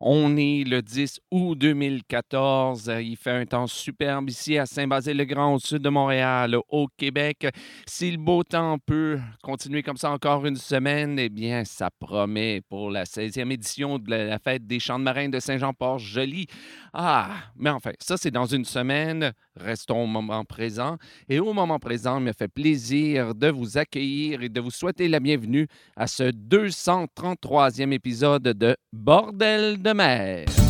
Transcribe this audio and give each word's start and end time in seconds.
On 0.00 0.36
est 0.36 0.62
le 0.62 0.80
10 0.80 1.18
août 1.32 1.58
2014. 1.58 2.92
Il 3.00 3.16
fait 3.16 3.32
un 3.32 3.46
temps 3.46 3.66
superbe 3.66 4.30
ici 4.30 4.56
à 4.56 4.64
Saint-Basile-le-Grand, 4.64 5.54
au 5.54 5.58
sud 5.58 5.82
de 5.82 5.88
Montréal, 5.88 6.56
au 6.68 6.86
Québec. 6.96 7.48
Si 7.84 8.08
le 8.12 8.16
beau 8.16 8.44
temps 8.44 8.78
peut 8.78 9.18
continuer 9.42 9.82
comme 9.82 9.96
ça 9.96 10.12
encore 10.12 10.46
une 10.46 10.54
semaine, 10.54 11.18
eh 11.18 11.28
bien, 11.28 11.64
ça 11.64 11.90
promet 11.90 12.60
pour 12.68 12.92
la 12.92 13.02
16e 13.02 13.50
édition 13.50 13.98
de 13.98 14.08
la 14.08 14.38
fête 14.38 14.68
des 14.68 14.78
Champs 14.78 15.00
de 15.00 15.04
Marins 15.04 15.30
de 15.30 15.40
Saint-Jean-Port-Joli. 15.40 16.46
Ah, 16.92 17.30
mais 17.56 17.70
enfin, 17.70 17.90
ça, 17.98 18.16
c'est 18.16 18.30
dans 18.30 18.46
une 18.46 18.64
semaine. 18.64 19.32
Restons 19.56 20.04
au 20.04 20.06
moment 20.06 20.44
présent. 20.44 20.96
Et 21.28 21.40
au 21.40 21.52
moment 21.52 21.80
présent, 21.80 22.18
il 22.18 22.24
me 22.24 22.32
fait 22.32 22.46
plaisir 22.46 23.34
de 23.34 23.48
vous 23.48 23.76
accueillir 23.78 24.42
et 24.44 24.48
de 24.48 24.60
vous 24.60 24.70
souhaiter 24.70 25.08
la 25.08 25.18
bienvenue 25.18 25.66
à 25.96 26.06
ce 26.06 26.22
233e 26.22 27.90
épisode 27.90 28.44
de 28.44 28.76
Bordel 28.92 29.82
de 29.82 29.87
de 29.88 29.94
mer. 29.94 30.67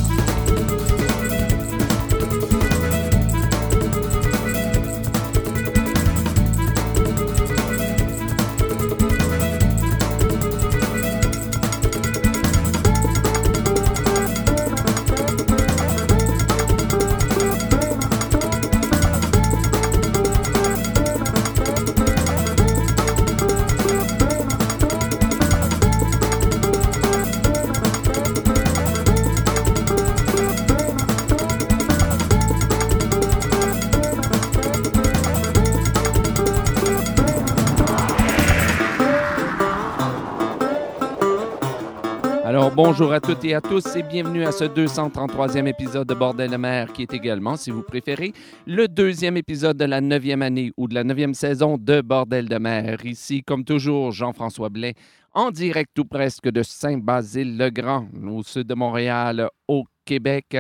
Bonjour 42.79 43.13
à 43.13 43.19
toutes 43.19 43.45
et 43.45 43.55
à 43.55 43.61
tous 43.61 43.97
et 43.97 44.05
bienvenue 44.05 44.45
à 44.45 44.53
ce 44.53 44.63
233e 44.63 45.67
épisode 45.67 46.07
de 46.07 46.15
Bordel 46.15 46.49
de 46.49 46.57
mer 46.57 46.93
qui 46.93 47.03
est 47.03 47.13
également, 47.13 47.57
si 47.57 47.73
vous 47.73 47.83
préférez, 47.83 48.33
le 48.69 48.87
deuxième 48.87 49.37
épisode 49.37 49.77
de 49.77 49.85
la 49.85 50.01
neuvième 50.01 50.43
année 50.43 50.71
ou 50.77 50.87
de 50.87 50.95
la 50.95 51.03
neuvième 51.03 51.35
saison 51.35 51.77
de 51.77 52.01
Bordel 52.01 52.49
de 52.49 52.57
mer. 52.57 53.05
Ici, 53.05 53.43
comme 53.43 53.65
toujours, 53.65 54.13
Jean-François 54.13 54.69
Blais 54.69 54.95
en 55.35 55.51
direct 55.51 55.91
tout 55.93 56.05
presque 56.05 56.49
de 56.49 56.63
Saint-Basile-le-Grand, 56.63 58.07
au 58.31 58.45
sud 58.45 58.69
de 58.69 58.75
Montréal, 58.75 59.49
au 59.67 59.83
Québec. 60.09 60.57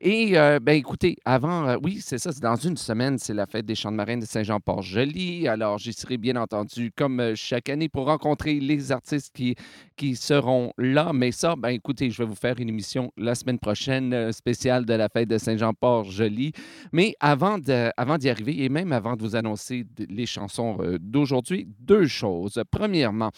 Et 0.00 0.38
euh, 0.38 0.60
ben 0.62 0.76
écoutez, 0.76 1.16
avant, 1.24 1.66
euh, 1.66 1.76
oui, 1.82 1.98
c'est 2.00 2.18
ça, 2.18 2.30
c'est 2.30 2.42
dans 2.42 2.54
une 2.54 2.76
semaine, 2.76 3.18
c'est 3.18 3.34
la 3.34 3.46
fête 3.46 3.66
des 3.66 3.74
Champs 3.74 3.90
de 3.90 3.96
Marine 3.96 4.20
de 4.20 4.24
Saint-Jean-Port-Joli. 4.24 5.48
Alors, 5.48 5.78
j'y 5.78 5.92
serai 5.92 6.16
bien 6.16 6.36
entendu, 6.36 6.92
comme 6.94 7.18
euh, 7.18 7.32
chaque 7.34 7.68
année, 7.68 7.88
pour 7.88 8.06
rencontrer 8.06 8.60
les 8.60 8.92
artistes 8.92 9.34
qui, 9.34 9.56
qui 9.96 10.14
seront 10.14 10.72
là. 10.78 11.12
Mais 11.12 11.32
ça, 11.32 11.56
ben 11.56 11.70
écoutez, 11.70 12.10
je 12.10 12.22
vais 12.22 12.28
vous 12.28 12.36
faire 12.36 12.54
une 12.60 12.68
émission 12.68 13.10
la 13.16 13.34
semaine 13.34 13.58
prochaine 13.58 14.30
spéciale 14.30 14.84
de 14.84 14.94
la 14.94 15.08
fête 15.08 15.28
de 15.28 15.38
Saint-Jean-Port-Joli. 15.38 16.52
Mais 16.92 17.16
avant, 17.18 17.58
de, 17.58 17.90
avant 17.96 18.16
d'y 18.16 18.30
arriver, 18.30 18.62
et 18.62 18.68
même 18.68 18.92
avant 18.92 19.16
de 19.16 19.22
vous 19.22 19.34
annoncer 19.34 19.86
les 20.08 20.26
chansons 20.26 20.78
d'aujourd'hui, 21.00 21.66
deux 21.80 22.06
choses. 22.06 22.62
Premièrement, 22.70 23.32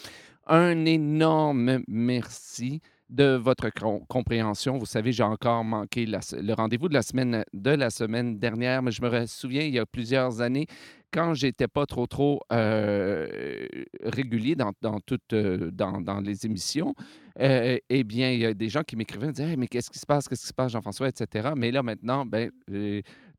un 0.47 0.85
énorme 0.85 1.81
merci 1.89 2.81
de 3.09 3.37
votre 3.37 3.71
compréhension. 4.09 4.79
Vous 4.79 4.87
savez, 4.87 5.13
j'ai 5.13 5.23
encore 5.23 5.65
manqué 5.65 6.07
le 6.07 6.53
rendez-vous 6.55 6.89
de 6.89 6.95
la 6.95 7.03
semaine 7.03 7.45
de 7.53 7.71
la 7.71 7.91
semaine 7.91 8.39
dernière, 8.39 8.83
mais 8.83 8.91
je 8.91 9.03
me 9.03 9.27
souviens 9.27 9.63
il 9.63 9.75
y 9.75 9.79
a 9.79 9.87
plusieurs 9.87 10.41
années 10.41 10.67
quand 11.13 11.35
j'étais 11.35 11.69
pas 11.69 11.87
trop 11.87 12.07
trop 12.07 12.41
euh, 12.53 13.67
régulier 14.03 14.55
dans, 14.55 14.73
dans, 14.83 14.99
euh, 15.33 15.71
dans, 15.71 16.01
dans, 16.01 16.21
les 16.21 16.45
émissions, 16.45 16.95
euh, 17.41 17.79
eh 17.89 18.05
bien, 18.05 18.31
il 18.33 18.41
y 18.41 18.45
a 18.47 18.53
des 18.53 18.69
gens 18.69 18.83
qui 18.83 18.97
m'écrivaient, 18.97 19.33
disaient 19.33 19.57
mais 19.57 19.67
qu'est-ce 19.67 19.91
qui 19.91 19.99
se 19.99 20.07
passe, 20.07 20.29
qu'est-ce 20.29 20.43
qui 20.43 20.49
se 20.49 20.55
passe, 20.55 20.73
Jean-François, 20.73 21.09
etc. 21.09 21.51
Mais 21.57 21.71
là 21.71 21.83
maintenant, 21.83 22.27
ben, 22.27 22.51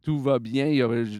tout 0.07 0.19
va 0.19 0.39
bien. 0.39 0.67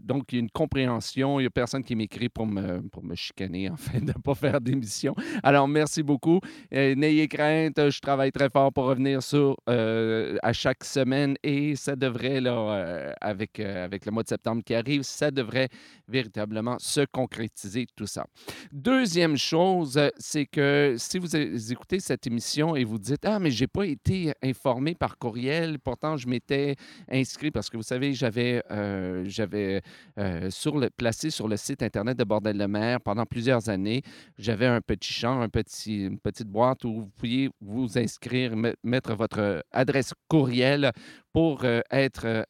donc, 0.02 0.32
il 0.32 0.36
y 0.36 0.38
a 0.38 0.40
une 0.40 0.50
compréhension. 0.50 1.42
Il 1.42 1.44
n'y 1.44 1.48
a 1.48 1.50
personne 1.50 1.84
qui 1.84 1.94
m'écrit 1.94 2.30
pour 2.30 2.48
me, 2.48 2.80
pour 2.88 3.04
me 3.04 3.16
chicaner, 3.16 3.70
en 3.74 3.76
fait, 3.76 4.00
de 4.00 4.14
ne 4.16 4.22
pas 4.24 4.34
faire 4.34 4.62
d'émission. 4.62 5.14
Alors, 5.44 5.68
merci 5.68 6.04
beaucoup. 6.04 6.40
Euh, 6.74 6.96
n'ayez 6.96 7.28
crainte, 7.28 7.90
je 7.90 8.00
travaille 8.00 8.32
très 8.32 8.50
fort 8.50 8.72
pour 8.72 8.86
revenir 8.86 9.22
sur 9.22 9.58
euh, 9.68 10.38
à 10.42 10.54
chaque 10.54 10.86
semaine 10.86 11.36
et 11.44 11.76
ça 11.76 11.98
devrait, 11.98 12.40
là, 12.40 12.54
euh, 12.54 13.14
avec, 13.20 13.60
avec 13.60 14.06
le 14.06 14.14
mois 14.14 14.24
de 14.24 14.30
septembre 14.30 14.64
qui 14.64 14.74
arrive, 14.74 15.02
ça 15.02 15.32
devrait 15.32 15.68
véritablement 16.08 16.78
se 16.80 17.02
concrétiser 17.12 17.88
tout 17.94 18.08
ça. 18.08 18.26
Deuxième 18.72 19.36
chose, 19.36 20.00
c'est 20.18 20.46
que 20.46 20.96
si 20.98 21.20
vous 21.20 21.36
écoutez 21.36 22.00
cette 22.00 22.26
émission 22.26 22.78
et 22.78 22.86
vous 22.86 23.00
dites 23.00 23.26
Ah, 23.26 23.38
mais 23.40 23.52
je 23.52 23.66
n'ai 23.66 23.68
pas 23.68 23.86
été 23.86 24.32
informé 24.42 24.96
par 24.96 25.18
courriel, 25.18 25.78
pourtant 25.78 26.16
je 26.16 26.30
m'étais 26.30 26.78
inscrit 27.12 27.52
parce 27.52 27.70
que 27.70 27.76
vous 27.76 27.84
savez, 27.84 28.14
j'avais 28.14 28.64
euh, 28.78 29.24
j'avais 29.26 29.82
euh, 30.20 30.50
placé 30.96 31.30
sur 31.30 31.48
le 31.48 31.58
site 31.58 31.84
Internet 31.84 32.18
de 32.18 32.24
Bordel-le-Mer 32.24 33.02
pendant 33.02 33.26
plusieurs 33.26 33.70
années. 33.70 34.02
J'avais 34.38 34.68
un 34.68 34.82
petit 34.82 35.12
champ, 35.12 35.42
un 35.42 35.50
petit, 35.50 36.06
une 36.06 36.20
petite 36.20 36.48
boîte 36.48 36.84
où 36.86 37.02
vous 37.02 37.10
pouviez 37.18 37.50
vous 37.62 37.98
inscrire, 37.98 38.54
mettre 38.84 39.16
votre 39.16 39.64
adresse 39.72 40.14
courriel 40.28 40.92
pour 41.34 41.64
euh, 41.64 41.82
être, 41.92 42.46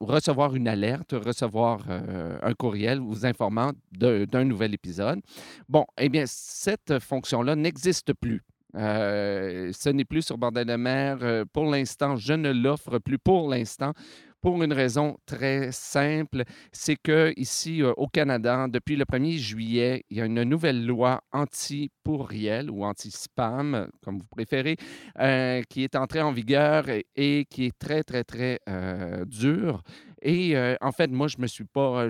recevoir 0.00 0.54
une 0.54 0.68
alerte, 0.68 1.12
recevoir 1.12 1.86
un 1.88 2.54
courriel 2.54 3.00
vous 3.00 3.26
informant 3.26 3.72
d'un 3.92 4.44
nouvel 4.44 4.74
épisode. 4.74 5.20
Bon, 5.68 5.84
eh 5.98 6.08
bien, 6.08 6.24
cette 6.26 6.98
fonction-là 6.98 7.56
n'existe 7.56 8.12
plus. 8.14 8.42
ce 8.74 9.88
n'est 9.90 10.04
plus 10.04 10.22
sur 10.22 10.38
Bordel 10.38 10.66
de 10.66 10.76
mer. 10.76 11.44
pour 11.52 11.64
l'instant, 11.66 12.16
je 12.16 12.32
ne 12.32 12.52
l'offre 12.52 12.98
plus 12.98 13.18
pour 13.18 13.48
l'instant 13.48 13.92
pour 14.42 14.60
une 14.62 14.72
raison 14.72 15.16
très 15.24 15.70
simple, 15.70 16.42
c'est 16.72 16.96
que 16.96 17.32
ici 17.36 17.80
euh, 17.80 17.92
au 17.96 18.08
Canada, 18.08 18.66
depuis 18.68 18.96
le 18.96 19.04
1er 19.04 19.38
juillet, 19.38 20.04
il 20.10 20.16
y 20.16 20.20
a 20.20 20.26
une 20.26 20.42
nouvelle 20.42 20.84
loi 20.84 21.22
anti-pourriel 21.30 22.68
ou 22.68 22.84
anti-spam, 22.84 23.88
comme 24.04 24.18
vous 24.18 24.26
préférez, 24.28 24.76
euh, 25.20 25.62
qui 25.68 25.84
est 25.84 25.94
entrée 25.94 26.20
en 26.20 26.32
vigueur 26.32 26.86
et, 27.14 27.46
qui 27.48 27.66
est 27.66 27.78
très, 27.78 28.02
très, 28.02 28.24
très 28.24 28.58
euh, 28.68 29.24
dure. 29.24 29.82
Et 30.20 30.54
en 30.80 30.92
fait, 30.92 31.08
moi, 31.08 31.26
je 31.26 31.38
me 31.38 31.48
suis 31.48 31.64
pas, 31.64 32.06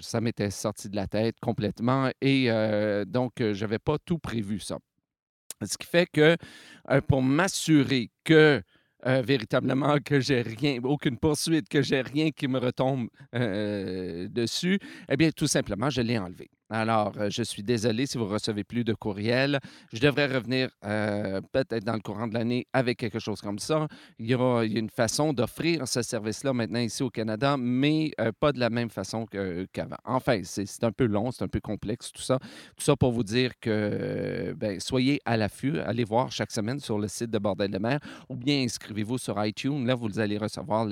ça 0.00 0.20
m'était 0.20 0.50
sorti 0.50 0.88
de 0.88 0.96
la 0.96 1.06
tête 1.06 1.36
complètement 1.40 2.10
et 2.20 2.48
donc, 3.06 3.34
je 3.38 3.64
n'avais 3.64 3.78
pas 3.78 3.96
tout 4.04 4.18
prévu 4.18 4.58
ça. 4.58 4.78
Ce 5.62 5.78
qui 5.78 5.86
fait 5.86 6.08
que 6.12 6.36
pour 7.06 7.22
m'assurer 7.22 8.10
que 8.24 8.60
euh, 9.06 9.22
véritablement 9.22 9.98
que 10.04 10.20
j'ai 10.20 10.42
rien, 10.42 10.78
aucune 10.82 11.18
poursuite, 11.18 11.68
que 11.68 11.82
j'ai 11.82 12.00
rien 12.00 12.30
qui 12.30 12.48
me 12.48 12.58
retombe 12.58 13.08
euh, 13.34 14.28
dessus, 14.28 14.78
eh 15.08 15.16
bien, 15.16 15.30
tout 15.30 15.46
simplement, 15.46 15.90
je 15.90 16.00
l'ai 16.00 16.18
enlevé. 16.18 16.50
Alors, 16.74 17.12
euh, 17.20 17.30
je 17.30 17.44
suis 17.44 17.62
désolé 17.62 18.04
si 18.04 18.18
vous 18.18 18.26
recevez 18.26 18.64
plus 18.64 18.82
de 18.82 18.94
courriels. 18.94 19.60
Je 19.92 20.00
devrais 20.00 20.26
revenir 20.26 20.70
euh, 20.84 21.40
peut-être 21.52 21.84
dans 21.84 21.92
le 21.92 22.00
courant 22.00 22.26
de 22.26 22.34
l'année 22.34 22.66
avec 22.72 22.98
quelque 22.98 23.20
chose 23.20 23.40
comme 23.40 23.60
ça. 23.60 23.86
Il 24.18 24.26
y 24.26 24.34
aura 24.34 24.64
une 24.64 24.90
façon 24.90 25.32
d'offrir 25.32 25.86
ce 25.86 26.02
service-là 26.02 26.52
maintenant 26.52 26.80
ici 26.80 27.04
au 27.04 27.10
Canada, 27.10 27.56
mais 27.56 28.10
euh, 28.20 28.32
pas 28.40 28.50
de 28.50 28.58
la 28.58 28.70
même 28.70 28.90
façon 28.90 29.24
qu'avant. 29.72 29.98
enfin, 30.04 30.40
c'est 30.42 30.82
un 30.82 30.90
peu 30.90 31.04
long, 31.04 31.30
c'est 31.30 31.44
un 31.44 31.48
peu 31.48 31.60
complexe, 31.60 32.10
tout 32.10 32.22
ça. 32.22 32.40
Tout 32.76 32.82
ça 32.82 32.96
pour 32.96 33.12
vous 33.12 33.22
dire 33.22 33.52
que 33.60 34.52
ben, 34.56 34.80
soyez 34.80 35.20
à 35.24 35.36
l'affût, 35.36 35.78
allez 35.78 36.02
voir 36.02 36.32
chaque 36.32 36.50
semaine 36.50 36.80
sur 36.80 36.98
le 36.98 37.06
site 37.06 37.30
de 37.30 37.38
Bordel 37.38 37.70
de 37.70 37.78
mer 37.78 38.00
ou 38.28 38.34
bien 38.34 38.64
inscrivez-vous 38.64 39.18
sur 39.18 39.44
iTunes. 39.46 39.86
Là, 39.86 39.94
vous 39.94 40.18
allez 40.18 40.38
recevoir 40.38 40.88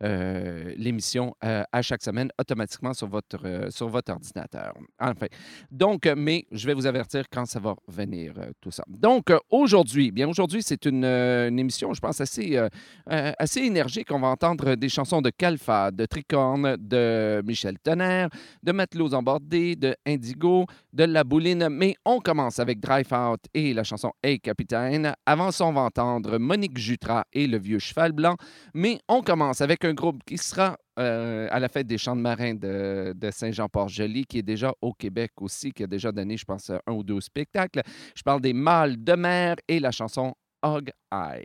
l'émission 0.00 1.34
à 1.40 1.82
chaque 1.82 2.02
semaine 2.02 2.30
automatiquement 2.38 2.94
sur 2.94 3.08
votre, 3.08 3.68
sur 3.70 3.88
votre 3.88 4.12
ordinateur. 4.12 4.72
Enfin, 5.00 5.26
donc, 5.70 6.06
mais 6.16 6.46
je 6.52 6.66
vais 6.66 6.74
vous 6.74 6.86
avertir 6.86 7.24
quand 7.30 7.46
ça 7.46 7.60
va 7.60 7.74
venir, 7.88 8.32
euh, 8.38 8.50
tout 8.60 8.70
ça. 8.70 8.84
Donc, 8.88 9.30
euh, 9.30 9.38
aujourd'hui, 9.50 10.10
bien 10.10 10.28
aujourd'hui, 10.28 10.62
c'est 10.62 10.84
une, 10.86 11.04
euh, 11.04 11.48
émission, 11.48 11.92
je 11.94 12.00
pense, 12.00 12.20
assez, 12.20 12.58
assez 13.06 13.60
énergique. 13.60 14.08
On 14.10 14.18
va 14.18 14.28
entendre 14.28 14.74
des 14.74 14.88
chansons 14.88 15.22
de 15.22 15.30
Calfa, 15.30 15.90
de 15.90 16.06
Tricorne, 16.06 16.76
de 16.78 17.42
Michel 17.44 17.78
Tonnerre, 17.78 18.28
de 18.62 18.72
Matelots 18.72 19.14
embordés, 19.14 19.76
de 19.76 19.94
Indigo, 20.06 20.66
de 20.92 21.04
La 21.04 21.24
Bouline. 21.24 21.68
Mais 21.70 21.94
on 22.04 22.20
commence 22.20 22.58
avec 22.58 22.80
Drive 22.80 23.12
Out 23.12 23.40
et 23.54 23.72
la 23.72 23.84
chanson 23.84 24.12
Hey 24.22 24.40
Capitaine. 24.40 25.14
Avant 25.24 25.50
ça, 25.50 25.64
on 25.66 25.72
va 25.72 25.82
entendre 25.82 26.38
Monique 26.38 26.78
Jutra 26.78 27.24
et 27.32 27.46
Le 27.46 27.58
Vieux 27.58 27.78
Cheval 27.78 28.12
Blanc. 28.12 28.36
Mais 28.74 28.98
on 29.08 29.22
commence 29.22 29.60
avec 29.60 29.85
un 29.86 29.94
groupe 29.94 30.22
qui 30.24 30.36
sera 30.36 30.76
euh, 30.98 31.48
à 31.50 31.60
la 31.60 31.68
fête 31.68 31.86
des 31.86 31.98
Champs 31.98 32.16
de 32.16 32.20
Marins 32.20 32.54
de, 32.54 33.30
Saint-Jean-Port-Joli, 33.30 34.24
qui 34.26 34.38
est 34.38 34.42
déjà 34.42 34.72
au 34.82 34.92
Québec 34.92 35.32
aussi, 35.40 35.72
qui 35.72 35.84
a 35.84 35.86
déjà 35.86 36.12
donné, 36.12 36.36
je 36.36 36.44
pense, 36.44 36.70
un 36.70 36.92
ou 36.92 37.02
deux 37.02 37.20
spectacles. 37.20 37.82
Je 38.14 38.22
parle 38.22 38.40
des 38.40 38.52
mâles 38.52 39.02
de 39.02 39.12
mer 39.14 39.56
et 39.68 39.80
la 39.80 39.90
chanson 39.90 40.34
Hog 40.62 40.90
Eye. 41.12 41.44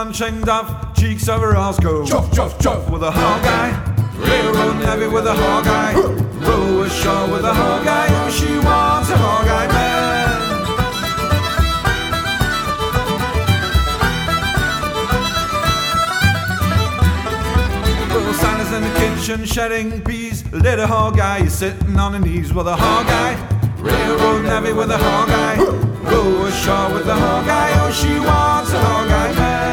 Punching 0.00 0.40
duff, 0.40 0.96
cheeks 0.96 1.28
over 1.28 1.50
Roscoe. 1.50 2.06
Chuff, 2.06 2.32
chuff, 2.32 2.58
chuff. 2.58 2.88
With 2.88 3.02
a 3.02 3.10
Hawkeye, 3.10 3.72
railroad 4.16 4.76
navvy 4.82 5.06
with 5.06 5.26
a 5.26 5.34
Hawkeye, 5.34 5.92
row 5.92 6.82
ashore 6.84 7.28
with 7.30 7.44
a 7.44 7.52
Hawkeye. 7.52 8.06
Oh, 8.08 8.30
she 8.30 8.50
wants 8.64 9.10
a 9.10 9.18
Hawkeye 9.18 9.66
man. 9.68 10.40
Little 18.08 18.32
Santa's 18.32 18.72
in 18.72 18.82
the 18.82 18.94
kitchen 18.98 19.44
shedding 19.44 20.00
peas. 20.02 20.50
Little 20.50 20.86
Hawkeye 20.86 21.44
is 21.44 21.52
sitting 21.52 21.98
on 21.98 22.14
her 22.14 22.20
knees 22.20 22.54
with 22.54 22.68
a 22.68 22.74
Hawkeye. 22.74 23.36
Railroad 23.82 24.44
navvy 24.44 24.72
with 24.72 24.90
a 24.90 24.96
Hawkeye. 24.96 25.89
Row 26.10 26.46
ashore 26.46 26.92
with 26.94 27.06
a 27.06 27.14
Hawkeye. 27.14 27.72
Oh, 27.80 27.90
she 27.92 28.18
wants 28.18 28.72
a 28.72 28.78
Hawkeye 28.78 29.32
man. 29.34 29.70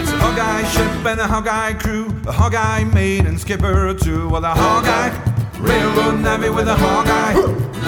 It's 0.00 0.10
a 0.10 0.16
Hawkeye 0.18 0.64
ship 0.64 1.06
and 1.06 1.20
a 1.20 1.26
Hawkeye 1.26 1.74
crew, 1.74 2.06
a 2.26 2.32
Hawkeye 2.32 2.84
maid 2.84 3.26
and 3.26 3.38
skipper 3.38 3.94
two 3.94 4.28
with 4.28 4.44
a 4.44 4.54
Hawkeye. 4.54 5.10
Railroad 5.60 6.20
navvy 6.20 6.50
with 6.50 6.68
a 6.68 6.74
Hawkeye, 6.74 7.34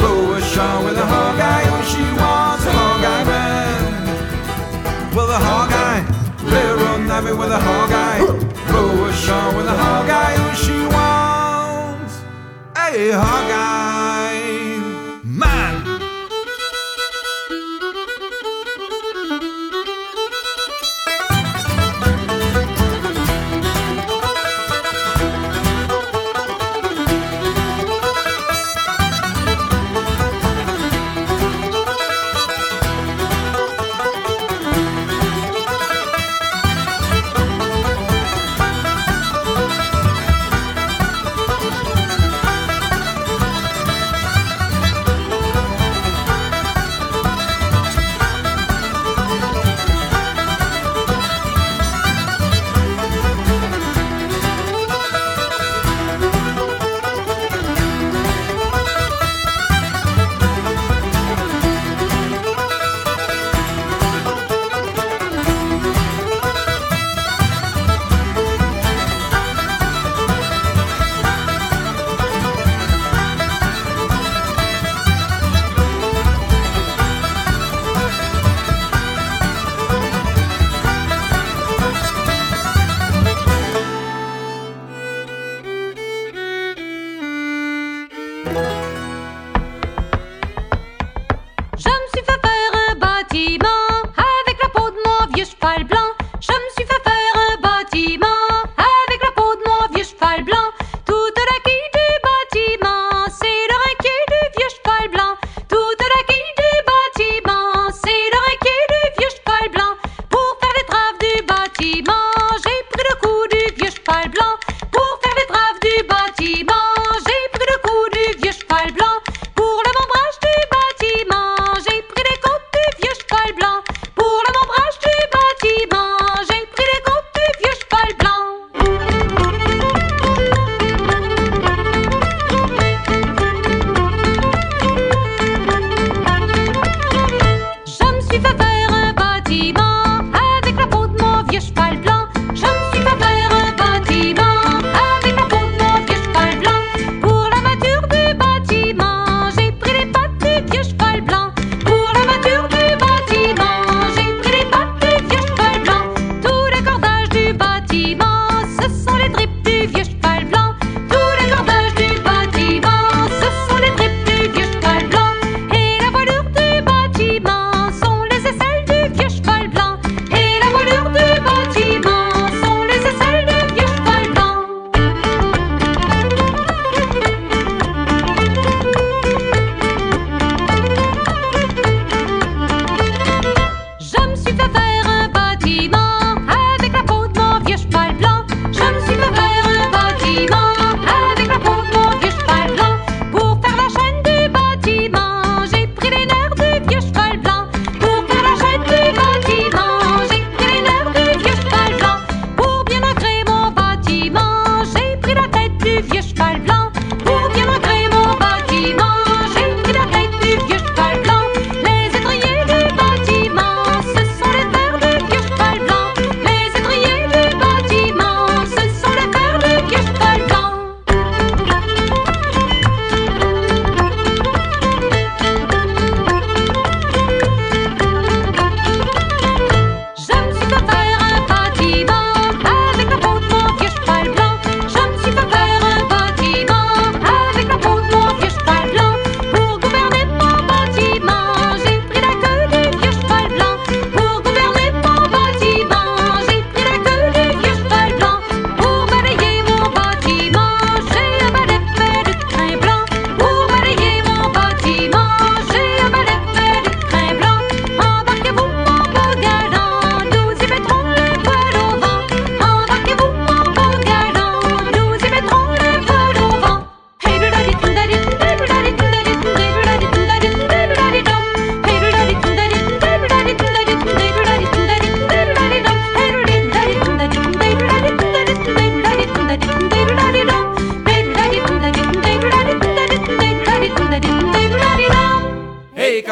row 0.00 0.34
ashore 0.34 0.84
with 0.84 0.96
a 0.98 1.06
Hawkeye. 1.06 1.64
Oh, 1.72 1.82
she 1.92 2.02
wants 2.20 2.64
a 2.66 2.72
Hawkeye 2.72 3.24
man. 3.24 5.14
With 5.16 5.30
a 5.30 5.38
Hawkeye, 5.48 6.02
railroad 6.52 7.06
navvy 7.06 7.32
with 7.32 7.50
a 7.50 7.58
Hawkeye, 7.58 8.20
ashore 8.76 9.56
with 9.56 9.66
a 9.66 9.76
Hawkeye. 9.76 10.34
Oh, 10.38 10.54
she 10.54 10.76
wants 10.94 12.14
a 12.76 13.10
Hawkeye 13.12 13.95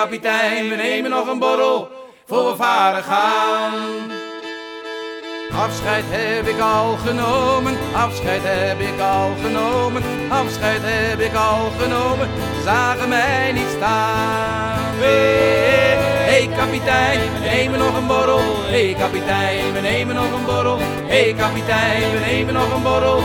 kapitein, 0.04 0.68
we 0.68 0.74
nemen 0.74 1.10
nog 1.10 1.26
een 1.26 1.38
borrel 1.38 1.88
voor 2.26 2.50
we 2.50 2.56
varen 2.56 3.02
gaan. 3.02 3.72
Afscheid 5.64 6.04
heb 6.06 6.46
ik 6.46 6.60
al 6.60 6.96
genomen, 6.96 7.74
afscheid 7.94 8.40
heb 8.44 8.80
ik 8.80 9.00
al 9.00 9.30
genomen, 9.42 10.02
afscheid 10.28 10.80
heb 10.82 11.20
ik 11.20 11.34
al 11.34 11.70
genomen, 11.80 12.28
zagen 12.64 13.08
mij 13.08 13.52
niet 13.52 13.70
staan. 13.76 14.92
Hey, 15.02 15.96
hey 16.30 16.48
kapitein, 16.56 17.20
we 17.32 17.48
nemen 17.48 17.78
nog 17.78 17.96
een 17.96 18.06
borrel, 18.06 18.42
hey 18.72 18.94
kapitein, 18.98 19.72
we 19.72 19.80
nemen 19.80 20.14
nog 20.14 20.32
een 20.32 20.44
borrel, 20.44 20.78
hey 21.06 21.34
kapitein, 21.38 22.12
we 22.12 22.18
nemen 22.18 22.54
nog 22.54 22.74
een 22.74 22.82
borrel, 22.82 23.22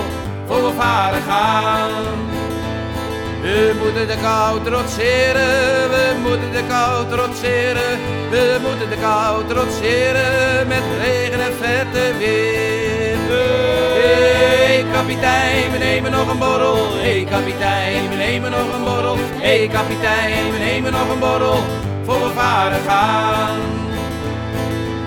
voor 0.47 0.63
we 0.63 0.71
varen 0.77 1.21
gaan. 1.21 2.38
We 3.41 3.75
moeten 3.83 4.07
de 4.07 4.17
kou 4.21 4.63
trotseren, 4.63 5.89
we 5.89 6.15
moeten 6.21 6.51
de 6.51 6.63
kou 6.67 7.07
trotseren, 7.09 7.99
we 8.29 8.59
moeten 8.61 8.89
de 8.89 8.97
kou 8.97 9.47
trotseren 9.47 10.67
met 10.67 10.83
regen 11.01 11.39
en 11.39 11.53
vette 11.61 12.17
wind. 12.17 13.29
Hey 13.99 14.85
kapitein, 14.91 15.71
we 15.71 15.77
nemen 15.77 16.11
nog 16.11 16.27
een 16.31 16.37
borrel, 16.37 16.77
hey 16.91 17.27
kapitein, 17.29 18.09
we 18.09 18.15
nemen 18.15 18.51
nog 18.51 18.73
een 18.73 18.83
borrel, 18.83 19.17
hey 19.19 19.67
kapitein, 19.67 20.51
we 20.51 20.57
nemen 20.57 20.91
nog 20.91 21.09
een 21.09 21.19
borrel, 21.19 21.59
voor 22.05 22.19
we 22.23 22.29
varen 22.35 22.81
gaan. 22.87 23.59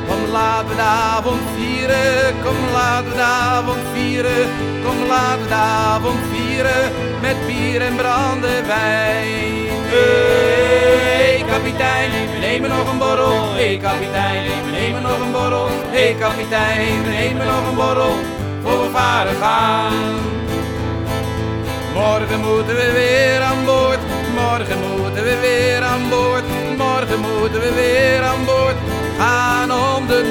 Kom 0.08 0.30
laten 0.32 0.68
we 0.68 0.74
de 0.74 0.80
avond 0.80 1.40
vieren, 1.56 2.34
kom 2.44 2.56
laten 2.72 3.10
we 3.10 3.16
de 3.16 3.22
avond 3.22 3.82
vieren, 3.94 4.48
kom 4.84 5.06
laten 5.08 5.42
we 5.42 5.48
de 5.48 5.54
avond 5.54 6.18
vieren 6.30 7.11
met 7.22 7.46
bier 7.46 7.80
en 7.80 7.96
brandewijn. 7.96 9.70
Hey 9.92 11.44
kapitein, 11.46 12.10
we 12.10 12.38
nemen 12.40 12.70
nog 12.70 12.92
een 12.92 12.98
borrel. 12.98 13.54
Hey 13.54 13.76
kapitein, 13.76 14.44
we 14.64 14.70
nemen 14.70 15.02
nog 15.02 15.20
een 15.20 15.32
borrel. 15.32 15.68
Hey 15.90 16.14
kapitein, 16.18 17.02
we 17.02 17.10
nemen 17.10 17.46
nog 17.46 17.68
een 17.68 17.74
borrel 17.74 18.14
voor 18.62 18.82
we 18.82 18.88
varen 18.92 19.36
gaan. 19.40 19.92
Morgen 21.94 22.40
moeten 22.40 22.74
we 22.76 22.92
weer 22.92 23.40
aan 23.40 23.64
boord, 23.64 23.98
morgen 24.34 24.80
moeten 24.90 25.22
we 25.24 25.36
weer 25.40 25.82
aan 25.82 26.08
boord, 26.08 26.44
morgen 26.76 27.20
moeten 27.20 27.60
we 27.60 27.72
weer 27.74 28.22
aan 28.22 28.44
boord. 28.44 28.76
Gaan 29.18 29.70
om 29.70 30.06
de 30.06 30.21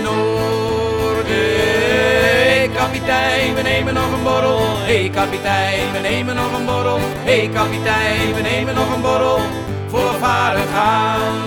kapitein, 2.82 3.54
we 3.56 3.62
nemen 3.62 3.94
nog 3.94 4.12
een 4.14 4.24
borrel. 4.24 4.60
Hey 4.90 5.10
kapitein, 5.10 5.92
we 5.92 6.00
nemen 6.00 6.36
nog 6.36 6.52
een 6.58 6.66
borrel. 6.66 7.00
Hey 7.30 7.50
kapitein, 7.54 8.34
we 8.38 8.42
nemen 8.42 8.76
nog 8.76 8.90
een 8.96 9.02
borrel 9.02 9.40
voor 9.88 10.14
varen 10.20 10.68
gaan. 10.76 11.40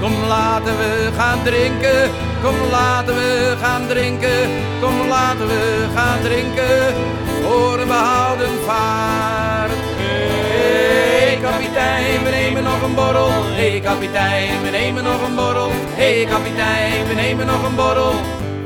Kom 0.00 0.14
laten 0.28 0.74
we 0.80 1.10
gaan 1.18 1.42
drinken, 1.44 2.10
kom 2.42 2.56
laten 2.70 3.14
we 3.14 3.56
gaan 3.62 3.86
drinken, 3.88 4.40
kom 4.80 4.96
laten 5.08 5.46
we 5.46 5.62
gaan 5.94 6.20
drinken 6.22 6.94
voor 7.42 7.78
een 7.80 7.88
behouden 7.88 8.54
vaart. 8.66 9.80
Hey 10.54 11.38
kapitein, 11.42 12.24
we 12.24 12.30
nemen 12.30 12.62
nog 12.62 12.82
een 12.82 12.94
borrel. 12.94 13.30
Hey 13.60 13.80
kapitein, 13.80 14.62
we 14.62 14.70
nemen 14.70 15.04
nog 15.04 15.20
een 15.26 15.34
borrel. 15.34 15.70
Hey 16.00 16.26
kapitein, 16.30 17.06
we 17.08 17.14
nemen 17.14 17.46
nog 17.46 17.62
een 17.68 17.74
borrel 17.74 18.14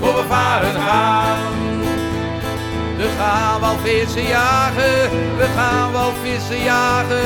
voor 0.01 0.15
we 0.15 0.23
varen 0.29 0.75
gaan. 0.75 1.57
We 2.97 3.09
gaan 3.19 3.61
wel 3.61 3.77
vissen 3.83 4.27
jagen, 4.27 5.11
we 5.37 5.47
gaan 5.57 5.93
wel 5.93 6.13
vissen 6.23 6.63
jagen, 6.63 7.25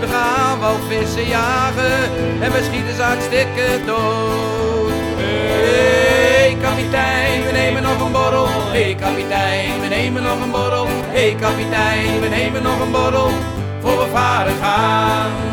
we 0.00 0.06
gaan 0.10 0.60
wel 0.60 0.76
vissen 0.88 1.28
jagen 1.28 1.98
en 2.40 2.52
we 2.52 2.62
schieten 2.62 2.94
ze 2.94 3.02
hartstikke 3.02 3.66
dood. 3.86 4.92
Hey 5.16 6.56
kapitein, 6.60 7.44
we 7.44 7.52
nemen 7.52 7.82
nog 7.82 8.00
een 8.00 8.12
borrel. 8.12 8.48
Hey 8.48 8.94
kapitein, 8.94 9.80
we 9.80 9.86
nemen 9.86 10.22
nog 10.22 10.40
een 10.40 10.50
borrel. 10.50 10.86
Hey 10.88 11.36
kapitein, 11.40 12.20
we 12.20 12.28
nemen 12.28 12.62
nog 12.62 12.80
een 12.80 12.90
borrel 12.90 13.30
voor 13.80 13.98
we 13.98 14.06
varen 14.12 14.56
gaan. 14.60 15.51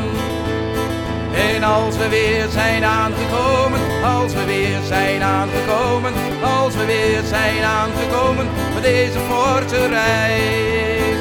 En 1.60 1.66
als 1.66 1.98
we 1.98 2.10
weer 2.10 2.48
zijn 2.50 2.84
aangekomen, 2.84 3.80
als 4.04 4.34
we 4.34 4.46
weer 4.46 4.80
zijn 4.88 5.24
aangekomen, 5.24 6.13
als 6.44 6.75
we 6.75 6.86
weer 6.86 7.22
zijn 7.24 7.63
aangekomen 7.63 8.48
voor 8.72 8.82
deze 8.82 9.20
forse 9.30 9.88
reis. 9.88 11.20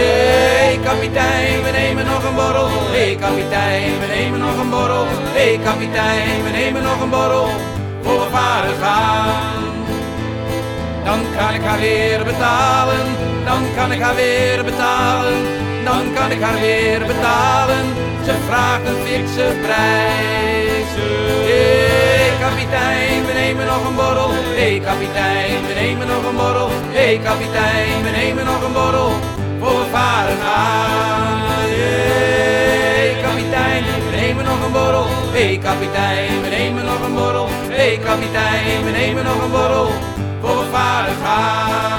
Hey 0.00 0.78
kapitein, 0.84 1.62
we 1.62 1.70
nemen 1.70 2.04
nog 2.04 2.24
een 2.24 2.34
borrel. 2.34 2.68
Hey 2.70 3.16
kapitein, 3.20 4.00
we 4.00 4.06
nemen 4.06 4.38
nog 4.38 4.58
een 4.60 4.70
borrel. 4.70 5.06
Hey 5.38 5.60
kapitein, 5.64 6.42
we 6.44 6.50
nemen 6.50 6.82
nog 6.82 7.00
een 7.00 7.10
borrel 7.10 7.48
voor 8.02 8.20
we 8.20 8.26
varen 8.30 8.76
gaan. 8.82 9.62
Dan 11.04 11.20
kan 11.36 11.54
ik 11.54 11.62
haar 11.62 11.80
weer 11.80 12.24
betalen, 12.24 13.06
dan 13.44 13.62
kan 13.76 13.92
ik 13.92 14.00
haar 14.00 14.14
weer 14.14 14.64
betalen, 14.64 15.34
dan 15.84 16.12
kan 16.14 16.30
ik 16.30 16.40
haar 16.42 16.60
weer 16.60 17.06
betalen. 17.06 17.51
Ze 18.32 18.38
vraagt 18.48 18.86
een 18.86 19.00
fikse 19.06 19.46
prijs. 19.62 20.90
Hey 21.48 22.32
kapitein, 22.40 23.26
we 23.26 23.32
nemen 23.32 23.66
nog 23.66 23.84
een 23.88 23.94
borrel. 23.94 24.30
Hey 24.58 24.80
kapitein, 24.84 25.66
we 25.68 25.74
nemen 25.74 26.06
nog 26.06 26.24
een 26.24 26.36
borrel. 26.36 26.70
Hey 26.90 27.20
kapitein, 27.24 28.02
we 28.02 28.10
nemen 28.10 28.44
nog 28.44 28.62
een 28.62 28.72
borrel 28.72 29.10
voor 29.60 29.78
we 29.80 29.86
varen 29.90 30.36
gaan. 30.42 31.68
Hey 32.96 33.16
kapitein, 33.22 33.84
we 34.10 34.16
nemen 34.16 34.44
nog 34.44 34.64
een 34.64 34.72
borrel. 34.72 35.06
Hey 35.32 35.58
kapitein, 35.58 36.42
we 36.42 36.48
nemen 36.48 36.84
nog 36.84 37.00
een 37.06 37.14
borrel. 37.14 37.48
Hey 37.68 37.98
kapitein, 38.04 38.84
we 38.84 38.90
nemen 38.90 39.24
nog 39.24 39.42
een 39.44 39.50
borrel 39.50 39.88
voor 40.40 40.58
we 40.58 40.64
varen 40.70 41.16
gaan. 41.24 41.91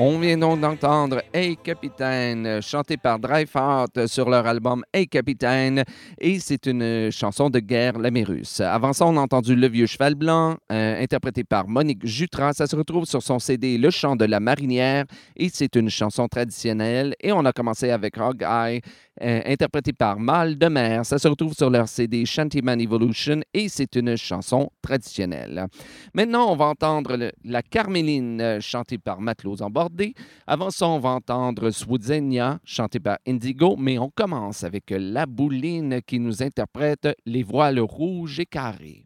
On 0.00 0.16
vient 0.20 0.38
donc 0.38 0.60
d'entendre 0.60 1.22
Hey 1.34 1.56
Capitaine, 1.56 2.62
chanté 2.62 2.96
par 2.96 3.18
Dryfart 3.18 3.88
sur 4.06 4.30
leur 4.30 4.46
album 4.46 4.84
Hey 4.92 5.08
Capitaine, 5.08 5.82
et 6.20 6.38
c'est 6.38 6.66
une 6.66 7.10
chanson 7.10 7.50
de 7.50 7.58
guerre 7.58 7.98
lamérus. 7.98 8.60
Avant 8.60 8.92
ça, 8.92 9.06
on 9.06 9.16
a 9.16 9.20
entendu 9.20 9.56
Le 9.56 9.66
Vieux 9.66 9.86
Cheval 9.86 10.14
Blanc, 10.14 10.56
euh, 10.70 11.02
interprété 11.02 11.42
par 11.42 11.66
Monique 11.66 12.06
Jutras. 12.06 12.52
Ça 12.52 12.68
se 12.68 12.76
retrouve 12.76 13.06
sur 13.06 13.24
son 13.24 13.40
CD 13.40 13.76
Le 13.76 13.90
Chant 13.90 14.14
de 14.14 14.24
la 14.24 14.38
Marinière, 14.38 15.04
et 15.34 15.48
c'est 15.52 15.74
une 15.74 15.90
chanson 15.90 16.28
traditionnelle. 16.28 17.16
Et 17.20 17.32
on 17.32 17.44
a 17.44 17.52
commencé 17.52 17.90
avec 17.90 18.18
Hog 18.18 18.44
Eye, 18.48 18.80
euh, 19.22 19.40
interprété 19.46 19.92
par 19.92 20.18
Mal 20.18 20.58
de 20.58 20.66
Mer. 20.66 21.04
Ça 21.04 21.18
se 21.18 21.28
retrouve 21.28 21.54
sur 21.54 21.70
leur 21.70 21.88
CD 21.88 22.24
Shantyman 22.24 22.80
Evolution, 22.80 23.40
et 23.54 23.68
c'est 23.68 23.96
une 23.96 24.16
chanson 24.16 24.70
traditionnelle. 24.82 25.66
Maintenant, 26.14 26.52
on 26.52 26.56
va 26.56 26.66
entendre 26.66 27.32
la 27.44 27.62
Carméline, 27.62 28.40
euh, 28.40 28.60
chantée 28.60 28.98
par 28.98 29.20
Matelot 29.20 29.62
Embordé. 29.62 30.14
Avant 30.46 30.70
ça, 30.70 30.86
on 30.88 30.98
va 30.98 31.10
entendre 31.10 31.70
Swudzenia, 31.70 32.58
chanté 32.64 33.00
par 33.00 33.18
Indigo, 33.26 33.76
mais 33.78 33.98
on 33.98 34.10
commence 34.10 34.64
avec 34.64 34.84
La 34.90 35.26
Bouline 35.26 36.00
qui 36.06 36.20
nous 36.20 36.42
interprète 36.42 37.08
Les 37.26 37.42
voiles 37.42 37.80
rouges 37.80 38.40
et 38.40 38.46
carrés. 38.46 39.04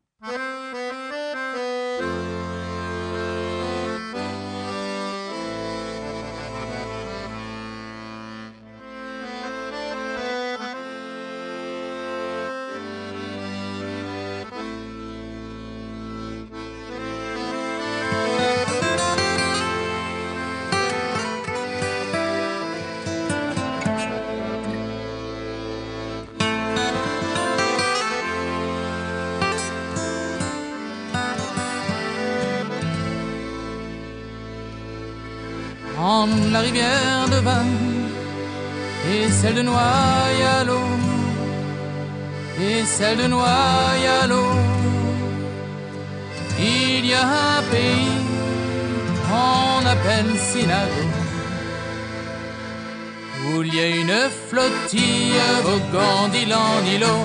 Rivière 36.65 37.29
de 37.35 37.41
vin 37.47 37.67
et 39.13 39.31
celle 39.31 39.57
de 39.57 39.63
Noyalo 39.63 40.81
et 42.61 42.85
celle 42.85 43.19
de 43.23 43.27
Noyalo. 43.27 44.45
Il 46.59 47.05
y 47.07 47.15
a 47.15 47.27
un 47.57 47.63
pays 47.75 48.19
qu'on 49.27 49.87
appelle 49.95 50.33
Sinago. 50.49 51.05
Où 53.45 53.63
il 53.63 53.75
y 53.75 53.81
a 53.81 53.89
une 54.03 54.19
flottille 54.49 55.43
voguant 55.65 56.29
d'îlot 56.33 56.67
en 56.77 56.83
îlot. 56.95 57.23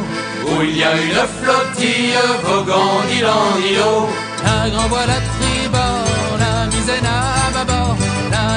Où 0.47 0.61
il 0.63 0.77
y 0.77 0.83
a 0.83 0.93
une 1.07 1.23
flottille 1.39 2.17
voguant 2.43 3.01
d'îlot 3.07 3.41
en 3.51 3.57
îlot. 3.71 4.09
La 4.43 4.69
grand 4.71 4.87
voile 4.87 5.11
à 5.19 5.21
tribord, 5.35 6.37
la 6.39 6.65
la 7.03 7.46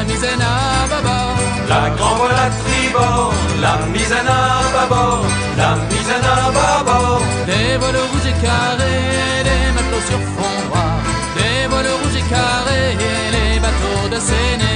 misaine 0.04 0.40
à 0.40 0.86
bâbord. 0.90 1.36
La 1.68 1.90
grand 1.96 2.14
voile 2.16 2.40
à 2.46 2.50
tribord, 2.62 3.32
la 3.60 3.74
misaine 3.94 4.26
à 4.28 4.62
bâbord, 4.74 5.24
la 5.56 5.76
misaine 5.90 6.24
à 6.24 6.50
bâbord. 6.50 7.22
Des 7.46 7.76
voiles 7.78 8.02
rouges 8.10 8.30
et 8.32 8.38
carrés, 8.44 9.44
des 9.48 9.64
matelots 9.74 10.06
sur 10.10 10.20
fond 10.34 10.56
noir. 10.68 10.94
Des 11.36 11.66
voiles 11.68 11.94
rouges 12.02 12.18
et 12.22 12.26
carrés, 12.34 12.96
les 13.34 13.58
bateaux 13.64 14.08
de 14.14 14.18
Séné. 14.28 14.74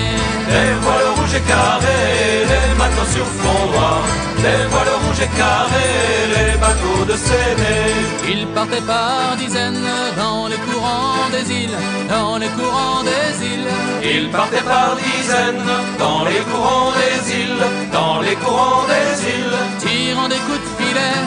Les 0.55 0.75
voiles 0.83 1.11
rouges 1.17 1.35
et 1.35 1.45
carrés, 1.53 2.47
les 2.53 2.75
matelots 2.79 3.13
sur 3.17 3.27
fond 3.41 3.65
noir. 3.73 4.01
Les 4.45 4.67
voiles 4.71 4.95
rouges 5.03 5.23
et 5.27 5.33
carrés, 5.39 6.29
les 6.35 6.59
bateaux 6.59 7.05
de 7.11 7.17
Séné. 7.17 7.77
Ils 8.29 8.47
partaient 8.49 8.87
par 8.87 9.37
dizaines 9.37 9.87
dans 10.17 10.47
les 10.49 10.61
courants 10.67 11.29
des 11.33 11.47
îles, 11.63 11.79
dans 12.09 12.37
les 12.37 12.49
courants 12.49 13.03
des 13.03 13.47
îles. 13.47 13.64
Ils 14.07 14.29
partaient 14.29 14.61
par 14.61 14.97
dizaines 14.97 15.65
dans 15.99 16.25
les 16.27 16.43
courants 16.51 16.93
des 16.93 17.33
îles, 17.43 17.67
dans 17.91 18.21
les 18.21 18.37
courants 18.37 18.85
des 18.87 19.11
îles. 19.35 19.59
Tirant 19.79 20.29
des 20.29 20.43
coups 20.47 20.61
de 20.61 20.71
filet, 20.77 21.21